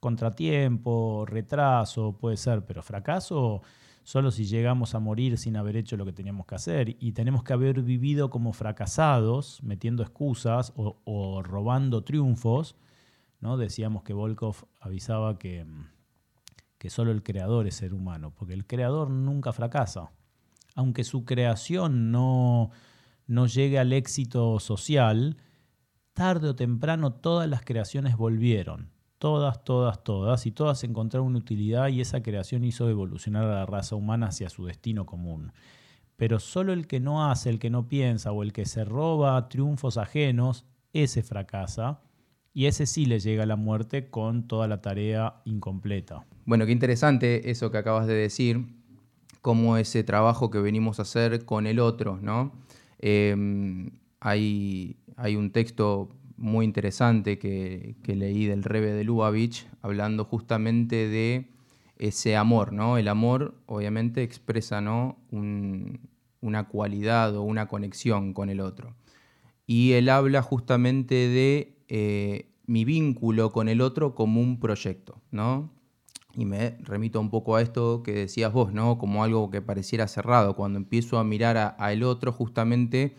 [0.00, 3.62] Contratiempo, retraso, puede ser, pero fracaso
[4.02, 7.42] solo si llegamos a morir sin haber hecho lo que teníamos que hacer y tenemos
[7.42, 12.76] que haber vivido como fracasados, metiendo excusas o, o robando triunfos
[13.58, 15.66] Decíamos que Volkov avisaba que,
[16.78, 20.10] que solo el creador es ser humano, porque el creador nunca fracasa.
[20.74, 22.70] Aunque su creación no,
[23.26, 25.36] no llegue al éxito social,
[26.12, 28.90] tarde o temprano todas las creaciones volvieron.
[29.18, 30.46] Todas, todas, todas.
[30.46, 34.50] Y todas encontraron una utilidad y esa creación hizo evolucionar a la raza humana hacia
[34.50, 35.52] su destino común.
[36.16, 39.48] Pero solo el que no hace, el que no piensa o el que se roba
[39.48, 42.00] triunfos ajenos, ese fracasa
[42.52, 46.24] y ese sí le llega a la muerte con toda la tarea incompleta.
[46.44, 48.64] Bueno, qué interesante eso que acabas de decir,
[49.44, 52.52] cómo ese trabajo que venimos a hacer con el otro, ¿no?
[52.98, 61.10] Em, hay, hay, un texto muy interesante que, leí del Rebe de Lubavitch hablando justamente
[61.10, 61.50] de
[61.98, 62.96] ese amor, ¿no?
[62.96, 65.18] El amor obviamente expresa, ¿no?
[66.40, 68.94] una cualidad o una conexión con el otro.
[69.66, 75.70] Y él habla justamente de eh, mi vínculo con el otro como un proyecto, ¿no?
[76.36, 78.98] Y me remito un poco a esto que decías vos, ¿no?
[78.98, 83.16] Como algo que pareciera cerrado, cuando empiezo a mirar a, el otro justamente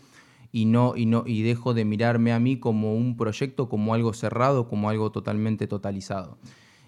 [0.51, 4.13] y no, y no, y dejo de mirarme a mí como un proyecto, como algo
[4.13, 6.37] cerrado, como algo totalmente totalizado.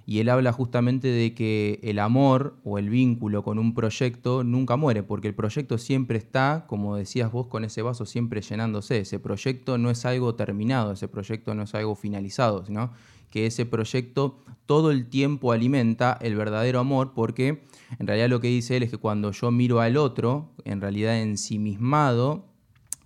[0.05, 4.77] Y él habla justamente de que el amor o el vínculo con un proyecto nunca
[4.77, 8.99] muere, porque el proyecto siempre está, como decías vos, con ese vaso siempre llenándose.
[8.99, 12.91] Ese proyecto no es algo terminado, ese proyecto no es algo finalizado, sino
[13.29, 17.63] que ese proyecto todo el tiempo alimenta el verdadero amor, porque
[17.99, 21.19] en realidad lo que dice él es que cuando yo miro al otro, en realidad
[21.19, 22.45] ensimismado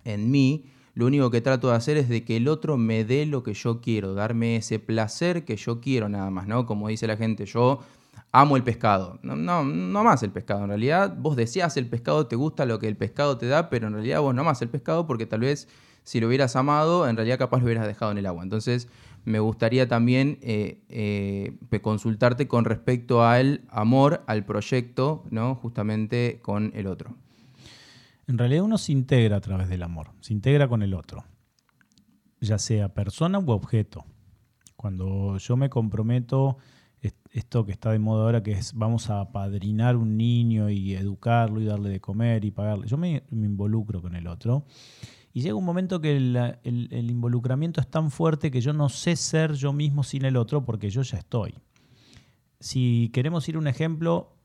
[0.04, 3.24] en mí, lo único que trato de hacer es de que el otro me dé
[3.24, 6.66] lo que yo quiero, darme ese placer que yo quiero nada más, ¿no?
[6.66, 7.80] Como dice la gente, yo
[8.32, 9.18] amo el pescado.
[9.22, 10.62] No, no, no amas el pescado.
[10.62, 13.86] En realidad vos deseas el pescado, te gusta lo que el pescado te da, pero
[13.86, 15.68] en realidad vos no amas el pescado porque tal vez
[16.04, 18.42] si lo hubieras amado, en realidad capaz lo hubieras dejado en el agua.
[18.42, 18.88] Entonces
[19.24, 25.54] me gustaría también eh, eh, consultarte con respecto al amor, al proyecto, ¿no?
[25.54, 27.16] Justamente con el otro.
[28.26, 31.24] En realidad uno se integra a través del amor, se integra con el otro,
[32.40, 34.04] ya sea persona u objeto.
[34.76, 36.58] Cuando yo me comprometo,
[37.32, 41.60] esto que está de moda ahora, que es vamos a padrinar un niño y educarlo
[41.60, 44.64] y darle de comer y pagarle, yo me, involucro con el otro.
[45.34, 49.54] Y llega un momento que el, involucramiento es tan fuerte que yo no sé ser
[49.54, 51.54] yo mismo sin el otro porque yo ya estoy.
[52.60, 54.36] Si queremos ir un ejemplo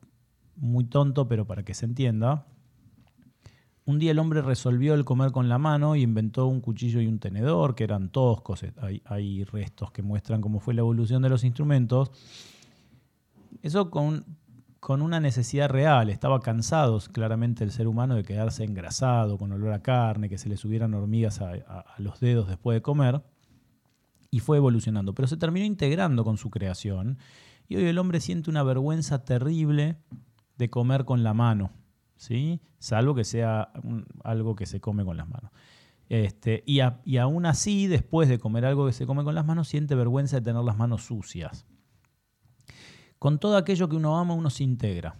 [0.56, 2.46] muy tonto, pero para que se entienda,
[3.84, 7.06] un día el hombre resolvió el comer con la mano y inventó un cuchillo y
[7.06, 8.72] un tenedor, que eran todos cosas.
[8.80, 12.10] Hay, hay restos que muestran cómo fue la evolución de los instrumentos.
[13.62, 14.24] Eso con,
[14.88, 16.08] con una necesidad real.
[16.08, 20.48] Estaba cansado claramente el ser humano de quedarse engrasado, con olor a carne, que se
[20.48, 23.22] le subieran hormigas a, los dedos después de comer.
[24.30, 25.14] Y fue evolucionando.
[25.14, 27.18] Pero se terminó integrando con su creación.
[27.68, 29.98] Y hoy el hombre siente una vergüenza terrible
[30.56, 31.70] de comer con la mano.
[32.16, 32.62] ¿sí?
[32.78, 33.70] Salvo que sea
[34.24, 35.50] algo que se come con las manos.
[36.08, 39.68] Este, y, y aún así, después de comer algo que se come con las manos,
[39.68, 41.66] siente vergüenza de tener las manos sucias.
[43.18, 45.16] Con todo aquello que uno ama, uno se integra.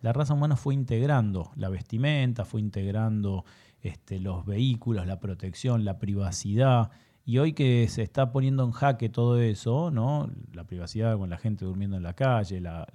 [0.00, 3.44] La raza humana fue integrando la vestimenta, fue integrando
[3.80, 6.90] este, los vehículos, la protección, la privacidad.
[7.24, 10.28] Y hoy que se está poniendo en jaque todo eso, ¿no?
[10.52, 12.86] La privacidad con la gente durmiendo en la calle, la,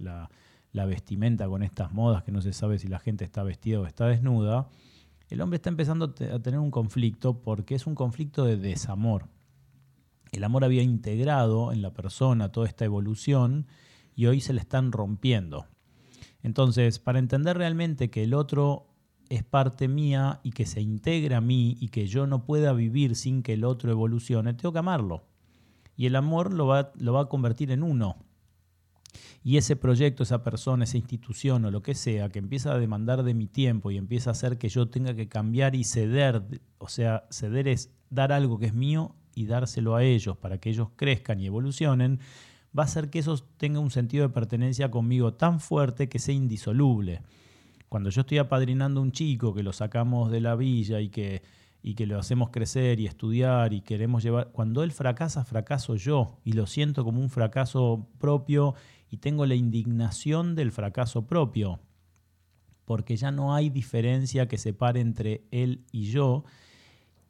[0.77, 3.85] la vestimenta con estas modas que no se sabe si la gente está vestida o
[3.85, 4.67] está desnuda,
[5.29, 9.27] el hombre está empezando a tener un conflicto porque es un conflicto de desamor.
[10.31, 13.67] El amor había integrado en la persona toda esta evolución
[14.17, 15.67] y hoy se le están rompiendo.
[16.41, 18.87] Entonces, para entender realmente que el otro
[19.29, 23.15] es parte mía y que se integra a mí y que yo no pueda vivir
[23.15, 25.27] sin que el otro evolucione, tengo que amarlo.
[25.95, 28.17] Y el amor lo va, lo va a convertir en uno.
[29.43, 33.21] Y ese proyecto, esa persona, esa institución o lo que sea, que empieza a demandar
[33.21, 36.43] de mi tiempo y empieza a hacer que yo tenga que cambiar y ceder,
[36.79, 40.69] o sea, ceder es dar algo que es mío y dárselo a ellos para que
[40.71, 42.19] ellos crezcan y evolucionen,
[42.77, 46.35] va a hacer que eso tenga un sentido de pertenencia conmigo tan fuerte que sea
[46.35, 47.21] indisoluble.
[47.89, 51.41] Cuando yo estoy apadrinando a un chico que lo sacamos de la villa y que,
[51.81, 56.39] y que lo hacemos crecer y estudiar y queremos llevar, cuando él fracasa, fracaso yo.
[56.43, 58.75] Y lo siento como un fracaso propio
[59.09, 61.79] y tengo la indignación del fracaso propio,
[62.83, 66.43] porque ya no hay diferencia que separe entre él y yo.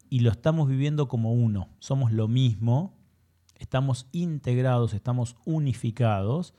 [0.09, 2.96] Y lo estamos viviendo como uno, somos lo mismo
[3.59, 6.53] estamos integrados, estamos unificados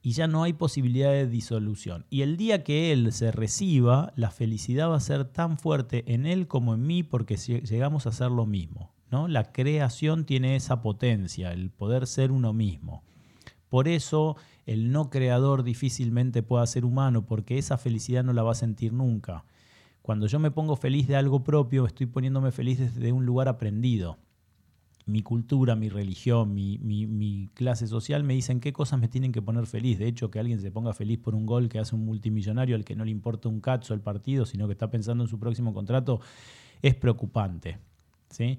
[0.00, 2.06] y ya no hay posibilidad de disolución.
[2.08, 6.26] Y el día que Él se reciba, la felicidad va a ser tan fuerte en
[6.26, 8.92] Él como en mí porque llegamos a ser lo mismo.
[9.10, 9.26] ¿no?
[9.26, 13.02] La creación tiene esa potencia, el poder ser uno mismo.
[13.68, 18.52] Por eso el no creador difícilmente puede ser humano porque esa felicidad no la va
[18.52, 19.44] a sentir nunca.
[20.00, 24.16] Cuando yo me pongo feliz de algo propio, estoy poniéndome feliz desde un lugar aprendido
[25.08, 29.66] mi cultura, mi religión, mi, clase social me dicen qué cosas me tienen que poner
[29.66, 29.98] feliz.
[29.98, 32.84] De hecho, que alguien se ponga feliz por un gol que hace un multimillonario al
[32.84, 35.72] que no le importa un cacho el partido, sino que está pensando en su próximo
[35.72, 36.20] contrato,
[36.82, 37.78] es preocupante.
[38.28, 38.58] ¿sí?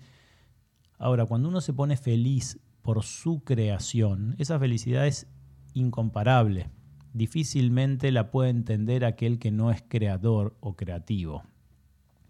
[0.97, 5.27] Ahora, cuando uno se pone feliz por su creación, esa felicidad es
[5.75, 6.71] incomparable.
[7.13, 11.43] Difícilmente la puede entender aquel que no es creador o creativo,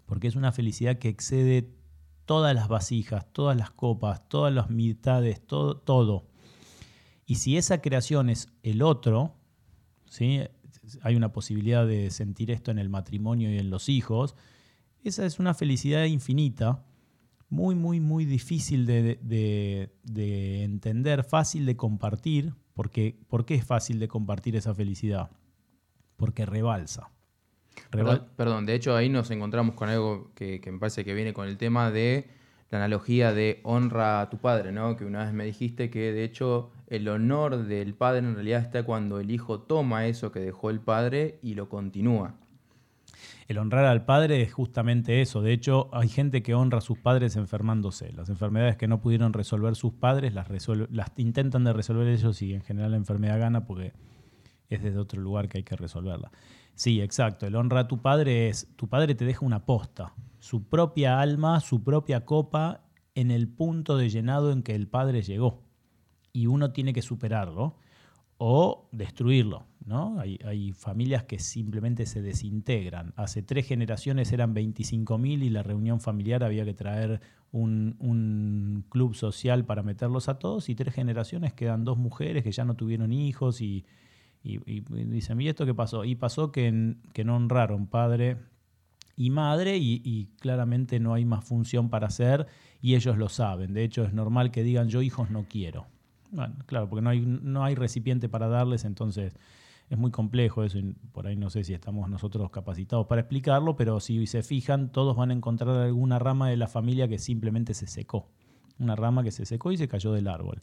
[0.04, 1.70] porque es una felicidad que excede
[2.30, 6.28] todas las vasijas, todas las copas, todas las mitades, todo, todo.
[7.26, 9.34] Y si esa creación es el otro,
[10.06, 10.38] ¿sí?
[11.02, 14.36] hay una posibilidad de sentir esto en el matrimonio y en los hijos,
[15.02, 16.84] esa es una felicidad infinita,
[17.48, 19.90] muy, muy, muy difícil de,
[20.62, 22.54] entender, fácil de compartir.
[22.74, 25.32] Porque, ¿Por qué es fácil de compartir esa felicidad?
[26.16, 27.10] Porque rebalsa.
[27.90, 31.56] Perdón, de hecho ahí nos encontramos con algo que, me parece que viene con el
[31.56, 32.28] tema de
[32.70, 34.96] la analogía de honra a tu padre, ¿no?
[34.96, 38.84] Que una vez me dijiste que de hecho el honor del padre en realidad está
[38.84, 42.36] cuando el hijo toma eso que dejó el padre y lo continúa.
[43.48, 45.42] El honrar al padre es justamente eso.
[45.42, 48.12] De hecho, hay gente que honra a sus padres enfermándose.
[48.12, 50.46] Las enfermedades que no pudieron resolver sus padres las,
[50.90, 53.92] las intentan de resolver ellos y en general la enfermedad gana porque
[54.68, 56.30] es desde otro lugar que hay que resolverla.
[56.80, 57.46] Sí, exacto.
[57.46, 61.60] El honra a tu padre es, tu padre te deja una posta, su propia alma,
[61.60, 65.62] su propia copa en el punto de llenado en que el padre llegó.
[66.32, 67.76] Y uno tiene que superarlo
[68.38, 69.66] o destruirlo.
[69.84, 70.18] ¿no?
[70.20, 73.12] Hay, familias que simplemente se desintegran.
[73.14, 77.20] Hace tres generaciones eran 25.000 y la reunión familiar había que traer
[77.52, 82.52] un, un, club social para meterlos a todos y tres generaciones quedan dos mujeres que
[82.52, 83.84] ya no tuvieron hijos y,
[84.42, 86.04] y, dicen, ¿y esto qué pasó?
[86.04, 88.38] Y pasó que, que no honraron padre
[89.16, 92.46] y madre y, claramente no hay más función para hacer
[92.80, 93.74] y ellos lo saben.
[93.74, 95.86] De hecho, es normal que digan, yo hijos no quiero.
[96.30, 99.34] Bueno, claro, porque no hay, no hay recipiente para darles, entonces
[99.90, 103.76] es muy complejo eso y por ahí no sé si estamos nosotros capacitados para explicarlo,
[103.76, 107.74] pero si se fijan, todos van a encontrar alguna rama de la familia que simplemente
[107.74, 108.30] se secó.
[108.78, 110.62] Una rama que se secó y se cayó del árbol.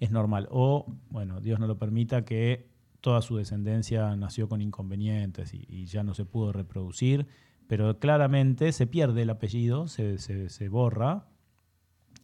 [0.00, 0.48] Es normal.
[0.50, 2.73] O, bueno, Dios no lo permita que
[3.04, 7.26] toda su descendencia nació con inconvenientes y, ya no se pudo reproducir,
[7.66, 11.28] pero claramente se pierde el apellido, se, borra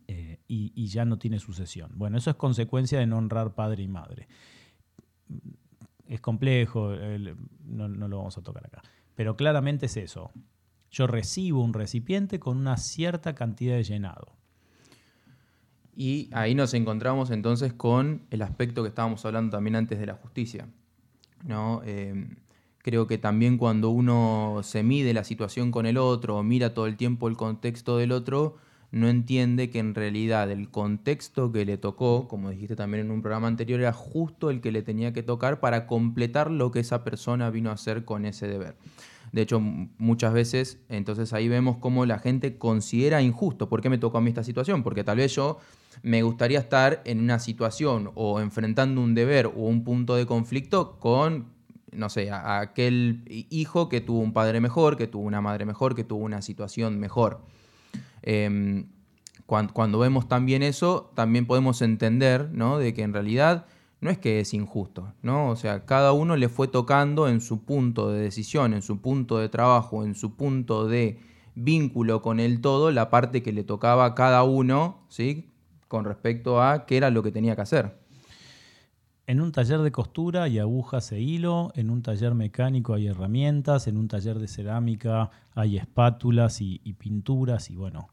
[0.08, 1.92] eh, y, ya no tiene sucesión.
[1.96, 4.26] Bueno, eso es consecuencia de no honrar padre y madre
[6.08, 6.92] es complejo,
[7.66, 8.82] no, lo vamos a tocar acá.
[9.14, 10.32] Pero claramente es eso.
[10.90, 14.39] Yo recibo un recipiente con una cierta cantidad de llenado.
[16.00, 20.14] Y ahí nos encontramos entonces con el aspecto que estábamos hablando también antes de la
[20.14, 20.66] justicia.
[21.44, 21.82] ¿no?
[21.84, 22.26] Eh,
[22.78, 26.86] creo que también cuando uno se mide la situación con el otro o mira todo
[26.86, 28.56] el tiempo el contexto del otro,
[28.92, 33.20] no entiende que en realidad el contexto que le tocó, como dijiste también en un
[33.20, 37.04] programa anterior, era justo el que le tenía que tocar para completar lo que esa
[37.04, 38.74] persona vino a hacer con ese deber.
[39.32, 43.68] De hecho, muchas veces, entonces ahí vemos cómo la gente considera injusto.
[43.68, 44.82] ¿Por qué me tocó a mí esta situación?
[44.82, 45.58] Porque tal vez yo
[46.02, 50.98] me gustaría estar en una situación o enfrentando un deber o un punto de conflicto
[50.98, 51.46] con,
[51.92, 56.04] no sé, aquel hijo que tuvo un padre mejor, que tuvo una madre mejor, que
[56.04, 57.40] tuvo una situación mejor.
[58.22, 58.86] Em,
[59.46, 62.78] cuando, vemos también eso, también podemos entender ¿no?
[62.78, 63.66] de que en realidad
[64.00, 65.50] no es que es injusto, ¿no?
[65.50, 69.38] O sea, cada uno le fue tocando en su punto de decisión, en su punto
[69.38, 71.18] de trabajo, en su punto de
[71.54, 75.49] vínculo con el todo, la parte que le tocaba a cada uno, ¿sí?
[75.90, 77.98] Con respecto a qué era lo que tenía que hacer.
[79.26, 83.88] En un taller de costura hay agujas e hilo, en un taller mecánico hay herramientas,
[83.88, 88.08] en un taller de cerámica hay espátulas y, pinturas y bueno,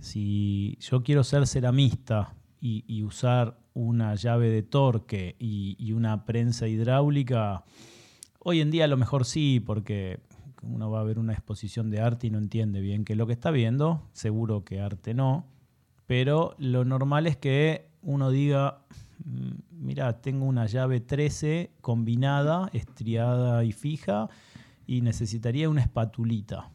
[0.00, 7.64] si yo quiero ser ceramista y, usar una llave de torque y, una prensa hidráulica,
[8.38, 10.20] hoy en día a lo mejor sí, porque
[10.62, 13.26] uno va a ver una exposición de arte y no entiende bien qué es lo
[13.26, 15.44] que está viendo, seguro que arte no,
[16.06, 18.86] pero lo normal es que uno diga,
[19.26, 24.28] Mm, mira, tengo una llave 13 combinada, estriada y fija,
[24.86, 26.70] y necesitaría una espatulita.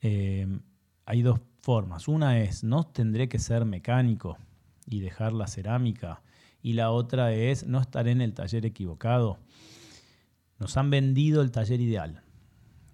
[0.00, 0.46] Eh,
[1.04, 2.08] hay dos formas.
[2.08, 4.36] Una es, no tendré que ser mecánico
[4.86, 6.22] y dejar la cerámica.
[6.62, 9.38] Y la otra es, no estaré en el taller equivocado.
[10.58, 12.22] Nos han vendido el taller ideal.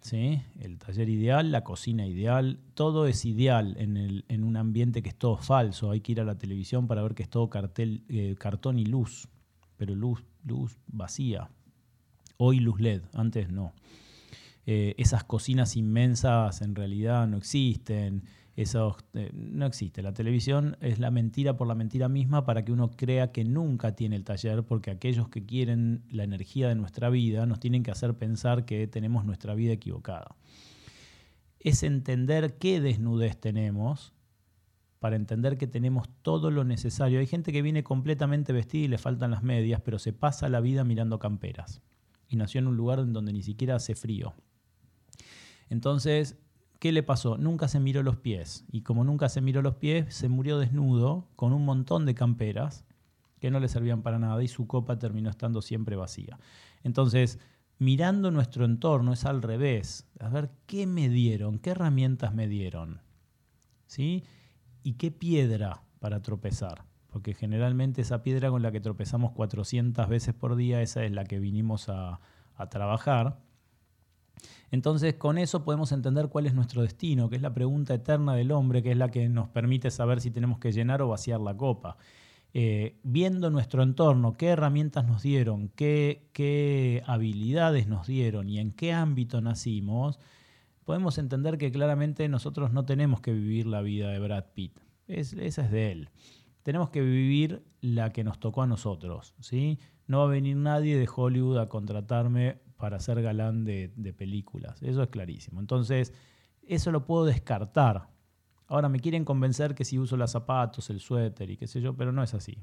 [0.02, 0.42] ¿Sí?
[0.60, 5.36] el taller ideal, la cocina ideal, todo es ideal en, un ambiente que es todo
[5.36, 5.90] falso.
[5.90, 8.84] Hay que ir a la televisión para ver que es todo cartel, eh, cartón y
[8.84, 9.28] luz,
[9.76, 11.48] pero luz, luz vacía.
[12.36, 13.72] Hoy luz LED, antes no.
[14.66, 18.24] Eh, esas cocinas inmensas en realidad no existen.
[18.54, 20.02] Eso eh, no existe.
[20.02, 23.94] La televisión es la mentira por la mentira misma para que uno crea que nunca
[23.94, 27.90] tiene el taller, porque aquellos que quieren la energía de nuestra vida nos tienen que
[27.90, 30.36] hacer pensar que tenemos nuestra vida equivocada.
[31.60, 34.12] Es entender qué desnudez tenemos
[34.98, 37.20] para entender que tenemos todo lo necesario.
[37.20, 40.60] Hay gente que viene completamente vestida y le faltan las medias, pero se pasa la
[40.60, 41.80] vida mirando camperas.
[42.28, 44.34] Y nació en un lugar en donde ni siquiera hace frío.
[45.70, 46.36] Entonces,
[46.82, 47.38] ¿Qué le pasó?
[47.38, 48.64] Nunca se miró los pies.
[48.72, 52.84] Y como nunca se miró los pies, se murió desnudo con un montón de camperas
[53.38, 56.40] que no le servían para nada y su copa terminó estando siempre vacía.
[56.82, 57.38] Entonces,
[57.78, 60.08] mirando nuestro entorno es al revés.
[60.18, 61.60] A ver, ¿qué me dieron?
[61.60, 63.00] ¿Qué herramientas me dieron?
[63.86, 64.24] ¿Sí?
[64.82, 66.82] ¿Y qué piedra para tropezar?
[67.06, 71.26] Porque generalmente esa piedra con la que tropezamos 400 veces por día, esa es la
[71.26, 72.18] que vinimos a,
[72.56, 73.38] a trabajar.
[74.70, 78.52] Entonces, con eso podemos entender cuál es nuestro destino, que es la pregunta eterna del
[78.52, 81.56] hombre, que es la que nos permite saber si tenemos que llenar o vaciar la
[81.56, 81.96] copa.
[82.54, 88.72] Eh, viendo nuestro entorno, qué herramientas nos dieron, qué, qué habilidades nos dieron y en
[88.72, 90.18] qué ámbito nacimos,
[90.84, 94.78] podemos entender que claramente nosotros no tenemos que vivir la vida de Brad Pitt.
[95.06, 96.10] esa es de él.
[96.62, 99.34] Tenemos que vivir la que nos tocó a nosotros.
[99.40, 99.78] ¿sí?
[100.06, 104.82] No va a venir nadie de Hollywood a contratarme para ser galán de, películas.
[104.82, 105.60] Eso es clarísimo.
[105.60, 106.12] Entonces,
[106.66, 108.08] eso lo puedo descartar.
[108.66, 111.96] Ahora me quieren convencer que si uso los zapatos, el suéter y qué sé yo,
[111.96, 112.58] pero no es así.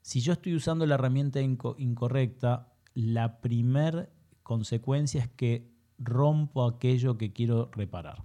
[0.00, 4.10] Si yo estoy usando la herramienta incorrecta, la primer
[4.42, 8.24] consecuencia es que rompo aquello que quiero reparar.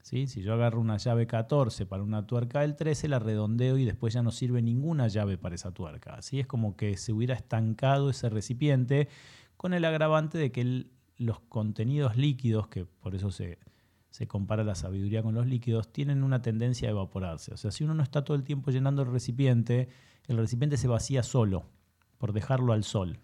[0.00, 0.28] ¿Sí?
[0.28, 4.14] Si yo agarro una llave 14 para una tuerca del 13, la redondeo y después
[4.14, 6.14] ya no sirve ninguna llave para esa tuerca.
[6.14, 9.08] Así es como que se hubiera estancado ese recipiente
[9.60, 10.86] con el agravante de que
[11.18, 13.58] los contenidos líquidos, que por eso se,
[14.08, 17.52] se compara la sabiduría con los líquidos, tienen una tendencia a evaporarse.
[17.52, 19.90] O sea, si uno no está todo el tiempo llenando el recipiente,
[20.28, 21.66] el recipiente se vacía solo
[22.16, 23.18] por dejarlo al sol.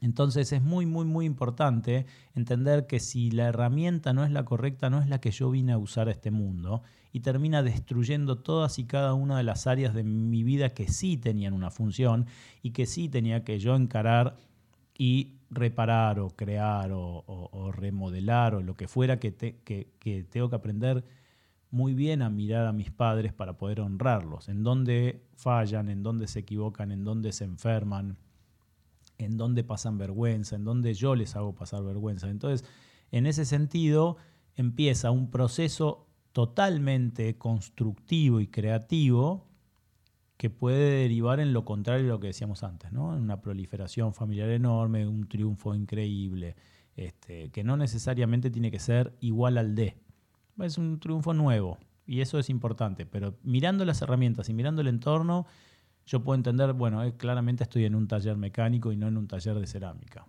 [0.00, 4.88] Entonces es muy, muy, muy importante entender que si la herramienta no es la correcta,
[4.88, 6.80] no es la que yo vine a usar a este mundo
[7.12, 11.18] y termina destruyendo todas y cada una de las áreas de mi vida que sí
[11.18, 12.24] tenían una función
[12.62, 14.38] y que sí tenía que yo encarar
[14.96, 21.04] y reparar o crear o, remodelar o lo que fuera que, que, tengo que aprender
[21.70, 26.26] muy bien a mirar a mis padres para poder honrarlos, en dónde fallan, en dónde
[26.26, 28.16] se equivocan, en dónde se enferman,
[29.18, 32.28] en dónde pasan vergüenza, en dónde yo les hago pasar vergüenza.
[32.28, 32.68] Entonces,
[33.12, 34.16] en ese sentido,
[34.56, 39.49] empieza un proceso totalmente constructivo y creativo
[40.40, 43.14] que puede derivar en lo contrario de lo que decíamos antes, ¿no?
[43.14, 46.56] En una proliferación familiar enorme, un triunfo increíble,
[46.96, 49.98] este, que no necesariamente tiene que ser igual al de.
[50.60, 51.76] Es un triunfo nuevo
[52.06, 55.44] y eso es importante, pero mirando las herramientas y mirando el entorno,
[56.06, 59.28] yo puedo entender, bueno, eh, claramente estoy en un taller mecánico y no en un
[59.28, 60.24] taller de cerámica.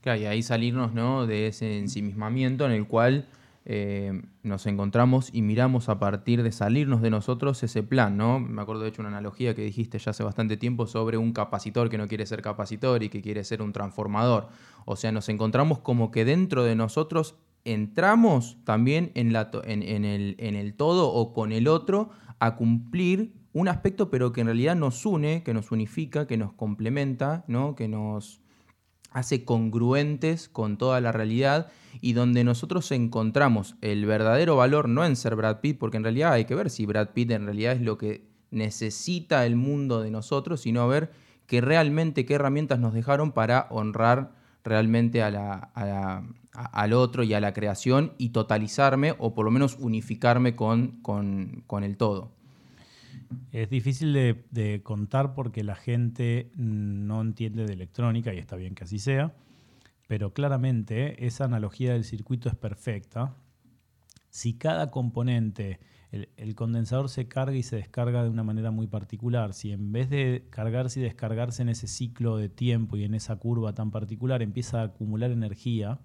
[0.00, 1.26] Claro, y ahí salirnos ¿no?
[1.26, 3.26] de ese ensimismamiento en el cual
[3.70, 8.40] eh, nos encontramos y miramos a partir de salirnos de nosotros ese plan, ¿no?
[8.40, 11.90] Me acuerdo de hecho una analogía que dijiste ya hace bastante tiempo sobre un capacitor
[11.90, 14.48] que no quiere ser capacitor y que quiere ser un transformador.
[14.86, 17.34] O sea, nos encontramos como que dentro de nosotros
[17.66, 22.08] entramos también en, la en, el, en el todo o con el otro
[22.38, 26.54] a cumplir un aspecto, pero que en realidad nos une, que nos unifica, que nos
[26.54, 27.74] complementa, ¿no?
[27.74, 28.40] que nos
[29.10, 31.68] hace congruentes con toda la realidad
[32.00, 36.32] y donde nosotros encontramos el verdadero valor no en ser Brad Pitt, porque en realidad
[36.32, 40.10] hay que ver si Brad Pitt en realidad es lo que necesita el mundo de
[40.10, 41.10] nosotros, sino ver
[41.46, 44.32] que realmente qué herramientas nos dejaron para honrar
[44.64, 51.00] realmente al otro y a la creación y totalizarme o por lo menos unificarme con,
[51.02, 52.37] con, con el todo.
[53.52, 58.84] Es difícil de, contar porque la gente no entiende de electrónica y está bien que
[58.84, 59.34] así sea,
[60.06, 63.34] pero claramente esa analogía del circuito es perfecta.
[64.30, 69.52] Si cada componente, el, condensador se carga y se descarga de una manera muy particular,
[69.52, 73.36] si en vez de cargarse y descargarse en ese ciclo de tiempo y en esa
[73.36, 75.98] curva tan particular empieza a acumular energía,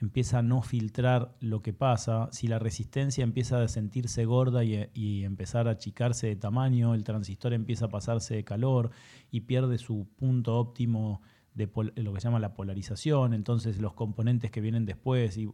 [0.00, 5.24] empieza a no filtrar lo que pasa, si la resistencia empieza a sentirse gorda y,
[5.24, 8.90] empezar a achicarse de tamaño, el transistor empieza a pasarse de calor
[9.30, 11.20] y pierde su punto óptimo
[11.54, 15.52] de lo que se llama la polarización, entonces los componentes que vienen después y,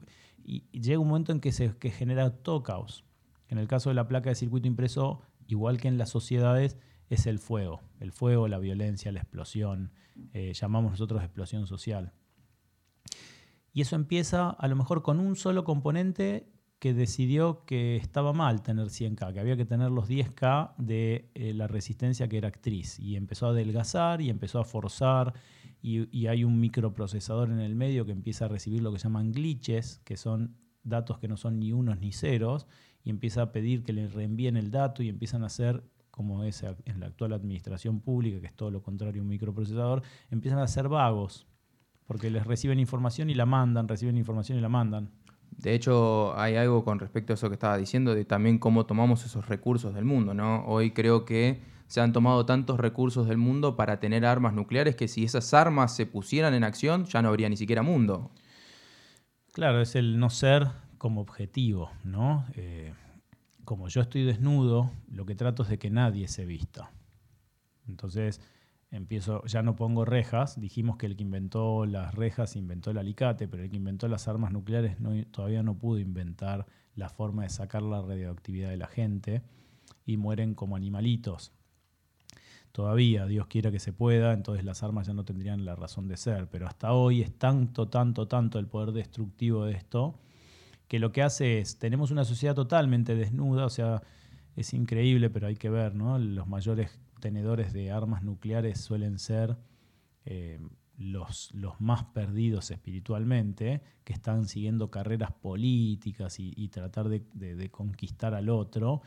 [0.71, 3.05] llega un momento en que se genera todo caos.
[3.49, 6.79] En el caso de la placa de circuito impreso, igual que en las sociedades,
[7.09, 9.93] es el fuego, el fuego, la violencia, la explosión,
[10.33, 12.13] eh, llamamos nosotros explosión social.
[13.77, 16.49] Y eso empieza a lo mejor con un solo componente
[16.79, 21.53] que decidió que estaba mal tener 100K, que había que tener los 10K de eh,
[21.53, 22.99] la resistencia que era actriz.
[22.99, 25.35] Y empezó a adelgazar y empezó a forzar.
[25.83, 29.31] Y, hay un microprocesador en el medio que empieza a recibir lo que se llaman
[29.31, 32.67] glitches, que son datos que no son ni unos ni ceros,
[33.05, 36.63] y empieza a pedir que le reenvíen el dato y empiezan a hacer, como es
[36.63, 40.67] en la actual administración pública, que es todo lo contrario a un microprocesador, empiezan a
[40.67, 41.47] ser vagos
[42.07, 45.11] porque les reciben información y la mandan, reciben información y la mandan.
[45.51, 49.25] De hecho, hay algo con respecto a eso que estaba diciendo, de también cómo tomamos
[49.25, 50.65] esos recursos del mundo, ¿no?
[50.67, 55.09] Hoy creo que se han tomado tantos recursos del mundo para tener armas nucleares que
[55.09, 58.31] si esas armas se pusieran en acción ya no habría ni siquiera mundo.
[59.53, 62.45] Claro, es el no ser como objetivo, ¿no?
[62.55, 62.93] Eh,
[63.65, 66.91] como yo estoy desnudo, lo que trato es de que nadie se vista.
[67.89, 68.41] Entonces,
[68.91, 73.49] empiezo, ya no pongo rejas, dijimos que el que inventó las rejas inventó el alicate,
[73.49, 74.97] pero el que inventó las armas nucleares
[75.31, 79.43] todavía no pudo inventar la forma de sacar la radioactividad de la gente
[80.05, 81.53] y mueren como animalitos.
[82.73, 86.17] Todavía, Dios quiera que se pueda, entonces las armas ya no tendrían la razón de
[86.17, 90.21] ser, pero hasta hoy es tanto, tanto, tanto el poder destructivo de esto,
[90.87, 94.03] que lo que hace es, tenemos una sociedad totalmente desnuda, o sea,
[94.57, 96.19] es increíble, pero hay que ver, ¿no?
[96.19, 99.57] Los mayores tenedores de armas nucleares suelen ser
[100.25, 100.59] eh,
[100.99, 109.03] los, más perdidos espiritualmente, que están siguiendo carreras políticas y, tratar de, conquistar al otro.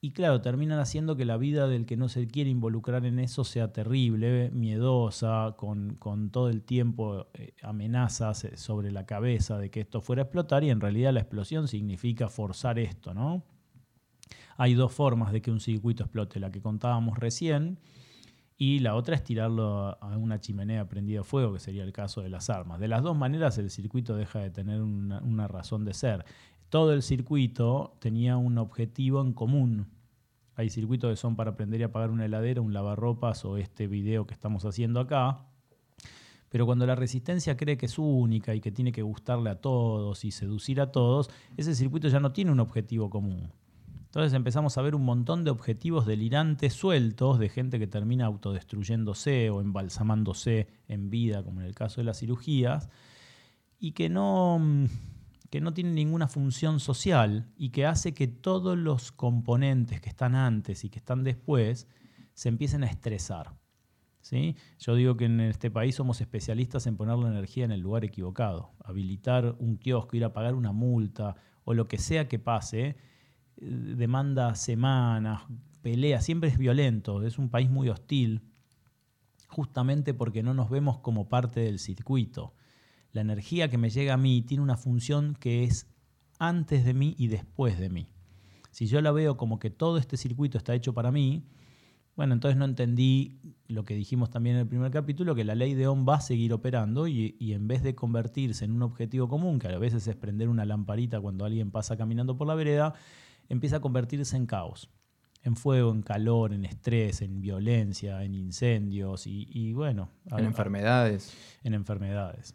[0.00, 3.44] Y claro, terminan haciendo que la vida del que no se quiere involucrar en eso
[3.44, 9.80] sea terrible, miedosa, con, con todo el tiempo eh, amenazas sobre la cabeza de que
[9.80, 13.42] esto fuera a explotar y en realidad la explosión significa forzar esto, ¿no?
[14.56, 17.78] Hay dos formas de que un circuito explote, la que contábamos recién
[18.58, 22.22] y la otra es tirarlo a una chimenea prendida a fuego, que sería el caso
[22.22, 22.80] de las armas.
[22.80, 26.24] De las dos maneras el circuito deja de tener una, una razón de ser.
[26.70, 29.88] Todo el circuito tenía un objetivo en común.
[30.54, 34.26] Hay circuitos que son para aprender y apagar una heladera, un lavarropas o este video
[34.26, 35.46] que estamos haciendo acá.
[36.48, 40.24] Pero cuando la resistencia cree que es única y que tiene que gustarle a todos
[40.24, 41.28] y seducir a todos,
[41.58, 43.52] ese circuito ya no tiene un objetivo común.
[44.16, 49.50] Entonces empezamos a ver un montón de objetivos delirantes sueltos de gente que termina autodestruyéndose
[49.50, 52.88] o embalsamándose en vida, como en el caso de las cirugías,
[53.78, 54.58] y que no,
[55.50, 60.34] que no tienen ninguna función social y que hace que todos los componentes que están
[60.34, 61.86] antes y que están después
[62.32, 63.52] se empiecen a estresar.
[64.22, 64.56] ¿sí?
[64.78, 68.02] Yo digo que en este país somos especialistas en poner la energía en el lugar
[68.06, 72.96] equivocado, habilitar un kiosco, ir a pagar una multa o lo que sea que pase
[73.56, 75.42] demanda semanas,
[75.82, 78.42] pelea, siempre es violento, es un país muy hostil,
[79.48, 82.54] justamente porque no nos vemos como parte del circuito.
[83.12, 85.86] La energía que me llega a mí tiene una función que es
[86.38, 88.08] antes de mí y después de mí.
[88.70, 91.46] Si yo la veo como que todo este circuito está hecho para mí,
[92.16, 93.38] bueno, entonces no entendí
[93.68, 96.20] lo que dijimos también en el primer capítulo, que la ley de Ohm va a
[96.20, 100.06] seguir operando y, y, en vez de convertirse en un objetivo común, que a veces
[100.08, 102.94] es prender una lamparita cuando alguien pasa caminando por la vereda,
[103.48, 104.90] empieza a convertirse en caos,
[105.42, 110.10] en fuego, en calor, en estrés, en violencia, en incendios y, bueno.
[110.30, 111.36] En enfermedades.
[111.62, 112.54] En enfermedades.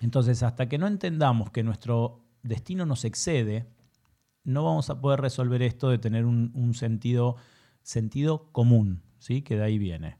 [0.00, 3.66] Entonces, hasta que no entendamos que nuestro destino nos excede,
[4.44, 7.36] no vamos a poder resolver esto de tener un, sentido,
[7.82, 9.42] sentido común, ¿sí?
[9.42, 10.18] que de ahí viene.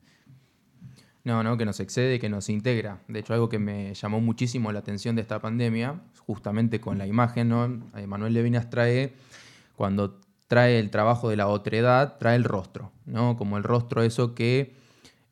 [1.24, 3.02] No, no, que nos excede, que nos integra.
[3.08, 7.06] De hecho, algo que me llamó muchísimo la atención de esta pandemia, justamente con la
[7.08, 7.68] imagen, ¿no?
[8.06, 9.12] Manuel Levinas trae
[9.76, 13.36] cuando trae el trabajo de la otredad, trae el rostro, ¿no?
[13.36, 14.74] Como el rostro eso que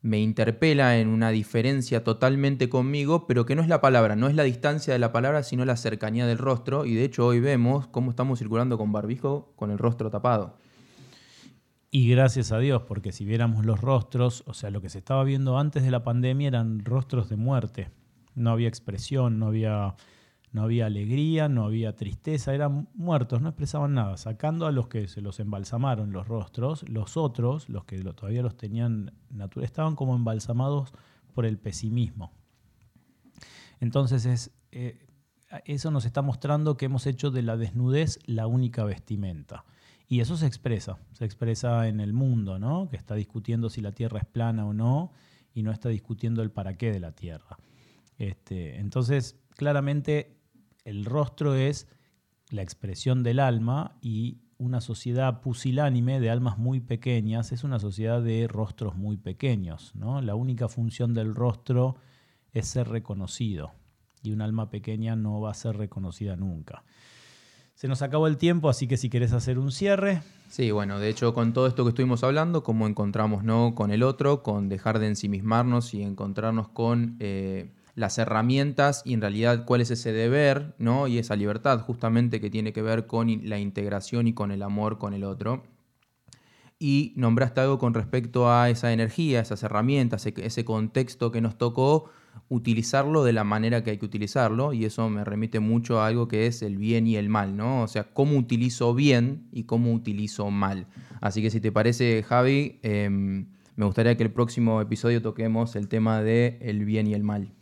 [0.01, 4.35] me interpela en una diferencia totalmente conmigo, pero que no es la palabra, no es
[4.35, 6.85] la distancia de la palabra, sino la cercanía del rostro.
[6.85, 10.57] Y de hecho hoy vemos cómo estamos circulando con barbijo con el rostro tapado.
[11.89, 15.23] Y gracias a Dios, porque si viéramos los rostros, o sea, lo que se estaba
[15.23, 17.89] viendo antes de la pandemia eran rostros de muerte.
[18.35, 19.95] No había expresión, no había
[20.55, 25.09] no había alegría, no había tristeza, eran muertos, no expresaban nada, sacando a los que
[25.09, 30.15] se los embalsamaron los rostros, los otros, los que todavía los tenían naturales, estaban como
[30.15, 30.93] embalsamados
[31.33, 32.31] por el pesimismo.
[33.81, 35.05] Entonces es, eh,
[35.65, 39.65] eso nos está mostrando que hemos hecho de la desnudez la única vestimenta.
[40.07, 42.87] Y eso se expresa, se expresa en el mundo, ¿no?
[42.87, 45.11] que está discutiendo si la Tierra es plana o no,
[45.53, 47.57] y no está discutiendo el para qué de la Tierra.
[48.17, 50.35] Este, entonces, claramente
[50.85, 51.87] el rostro es
[52.49, 58.21] la expresión del alma y una sociedad pusilánime de almas muy pequeñas es una sociedad
[58.21, 59.93] de rostros muy pequeños.
[59.95, 60.21] ¿no?
[60.21, 61.95] La única función del rostro
[62.53, 63.73] es ser reconocido
[64.23, 66.83] y un alma pequeña no va a ser reconocida nunca.
[67.73, 70.21] Se nos acabó el tiempo, así que si querés hacer un cierre.
[70.47, 73.75] Sí, bueno, de hecho con todo esto que estuvimos hablando, cómo encontramos ¿no?
[73.75, 77.17] con el otro, con dejar de ensimismarnos y encontrarnos con...
[77.19, 81.07] Eh, las herramientas y en realidad cuál es ese deber ¿no?
[81.07, 84.97] y esa libertad justamente que tiene que ver con la integración y con el amor
[84.97, 85.63] con el otro.
[86.77, 92.09] Y nombraste algo con respecto a esa energía, esas herramientas, ese contexto que nos tocó,
[92.49, 96.27] utilizarlo de la manera que hay que utilizarlo, y eso me remite mucho a algo
[96.27, 97.81] que es el bien y el mal, ¿no?
[97.81, 100.87] O sea, cómo utilizo bien y cómo utilizo mal.
[101.21, 105.87] Así que si te parece, Javi, em, me gustaría que el próximo episodio toquemos el
[105.87, 107.54] tema de el bien y el mal.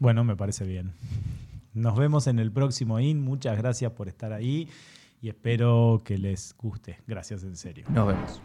[0.00, 0.94] Bueno, me parece bien.
[1.74, 3.20] Nos vemos en el próximo IN.
[3.20, 4.66] Muchas gracias por estar ahí
[5.20, 6.98] y espero que les guste.
[7.06, 7.84] Gracias en serio.
[7.90, 8.40] Nos vemos.